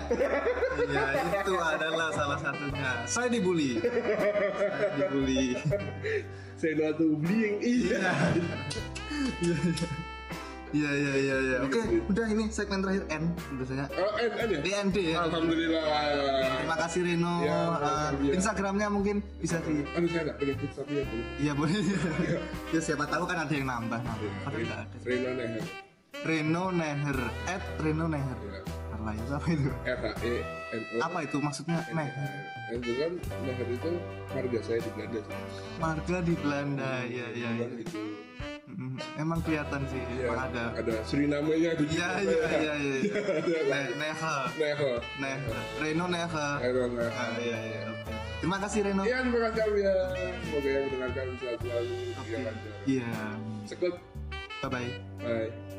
Iya, 0.77 1.03
itu 1.37 1.55
adalah 1.57 2.09
salah 2.11 2.39
satunya. 2.39 2.91
Saya 3.05 3.29
dibully. 3.29 3.73
Saya 3.79 4.95
dibully. 5.01 5.45
Saya 6.57 6.89
to 6.95 7.07
bullying. 7.17 7.55
Iya. 7.61 8.11
Iya, 9.37 9.57
iya, 10.77 10.91
iya, 10.93 11.13
iya, 11.17 11.37
iya. 11.41 11.59
Oke, 11.65 11.81
udah 12.13 12.27
ini 12.29 12.45
segmen 12.53 12.85
terakhir 12.85 13.05
N 13.09 13.25
biasanya. 13.57 13.87
Oh, 13.97 14.13
N, 14.21 14.33
N 14.37 14.49
ya? 14.53 14.61
DND 14.61 14.97
ya. 15.17 15.17
Alhamdulillah. 15.25 15.83
Terima 16.61 16.77
kasih 16.85 17.01
Reno. 17.05 17.35
Ya, 17.45 17.59
Uh. 17.77 18.33
Instagramnya 18.33 18.89
mungkin 18.93 19.21
bisa 19.41 19.61
di 19.63 19.85
Aduh 19.95 20.09
saya 20.11 20.23
nggak 20.33 20.37
pengen 20.41 20.57
tapi 20.61 20.93
ya 20.93 21.05
boleh. 21.05 21.27
Iya 21.39 21.53
boleh. 21.57 21.77
ya 22.75 22.81
siapa 22.81 23.05
tahu 23.09 23.25
kan 23.29 23.47
ada 23.47 23.53
yang 23.53 23.67
nambah. 23.69 24.01
nambah. 24.01 24.31
Padahal 24.45 24.65
nggak 24.65 24.79
ada. 24.85 24.97
Reno 25.07 25.31
Neher. 25.33 25.65
Reno 26.25 26.65
Neher. 26.73 27.19
At 27.47 27.65
Reno 27.81 28.07
Neher. 28.11 28.39
Ya. 28.43 28.61
Lain 29.07 29.23
apa 29.31 29.49
itu? 29.55 29.71
R 29.87 29.99
H 30.03 30.07
E 30.27 30.35
N 30.75 30.83
O. 30.83 30.97
Apa 30.99 31.19
itu 31.23 31.37
maksudnya 31.39 31.79
Neher? 31.95 32.33
Itu 32.75 32.91
kan 32.99 33.13
Neher 33.47 33.69
itu 33.71 33.91
marga 34.35 34.59
saya 34.67 34.79
di 34.83 34.91
Belanda. 34.91 35.21
Marga 35.79 36.17
di 36.27 36.35
Belanda, 36.35 36.93
ya 37.07 37.27
ya 37.31 37.51
ya. 37.55 37.67
Bukan 38.67 38.75
itu. 38.77 38.99
Mm, 38.99 38.99
Emang 39.17 39.39
kelihatan 39.41 39.81
sih, 39.87 40.03
Iya. 40.03 40.27
emang 40.27 40.41
ada. 40.45 40.65
Ada 40.75 40.95
Suriname-nya 41.03 41.71
di 41.75 41.85
Iya 41.89 42.09
iya 42.19 42.41
iya 42.53 42.75
iya. 42.77 42.95
Ne- 43.65 43.93
Neha, 43.97 44.37
Neher. 44.53 44.99
Neha, 45.17 45.59
Reno 45.79 46.05
Neha. 46.07 46.49
Reno 46.59 46.85
Neher. 46.91 47.11
Ah, 47.13 47.35
iya 47.39 47.59
iya. 47.63 47.81
oke. 47.87 48.13
Terima 48.37 48.59
kasih 48.59 48.81
Reno. 48.83 49.03
Iya 49.03 49.19
terima 49.23 49.41
kasih 49.49 49.63
Om 49.63 49.75
ya. 49.77 49.95
Semoga 50.43 50.69
yang 50.69 50.85
mendengarkan 50.85 51.27
selalu. 51.39 51.95
Iya 52.27 52.39
lancar. 52.43 52.73
Iya. 52.85 53.11
Sekut. 53.65 53.95
Bye 54.59 54.69
bye. 54.69 54.91
Bye. 55.21 55.76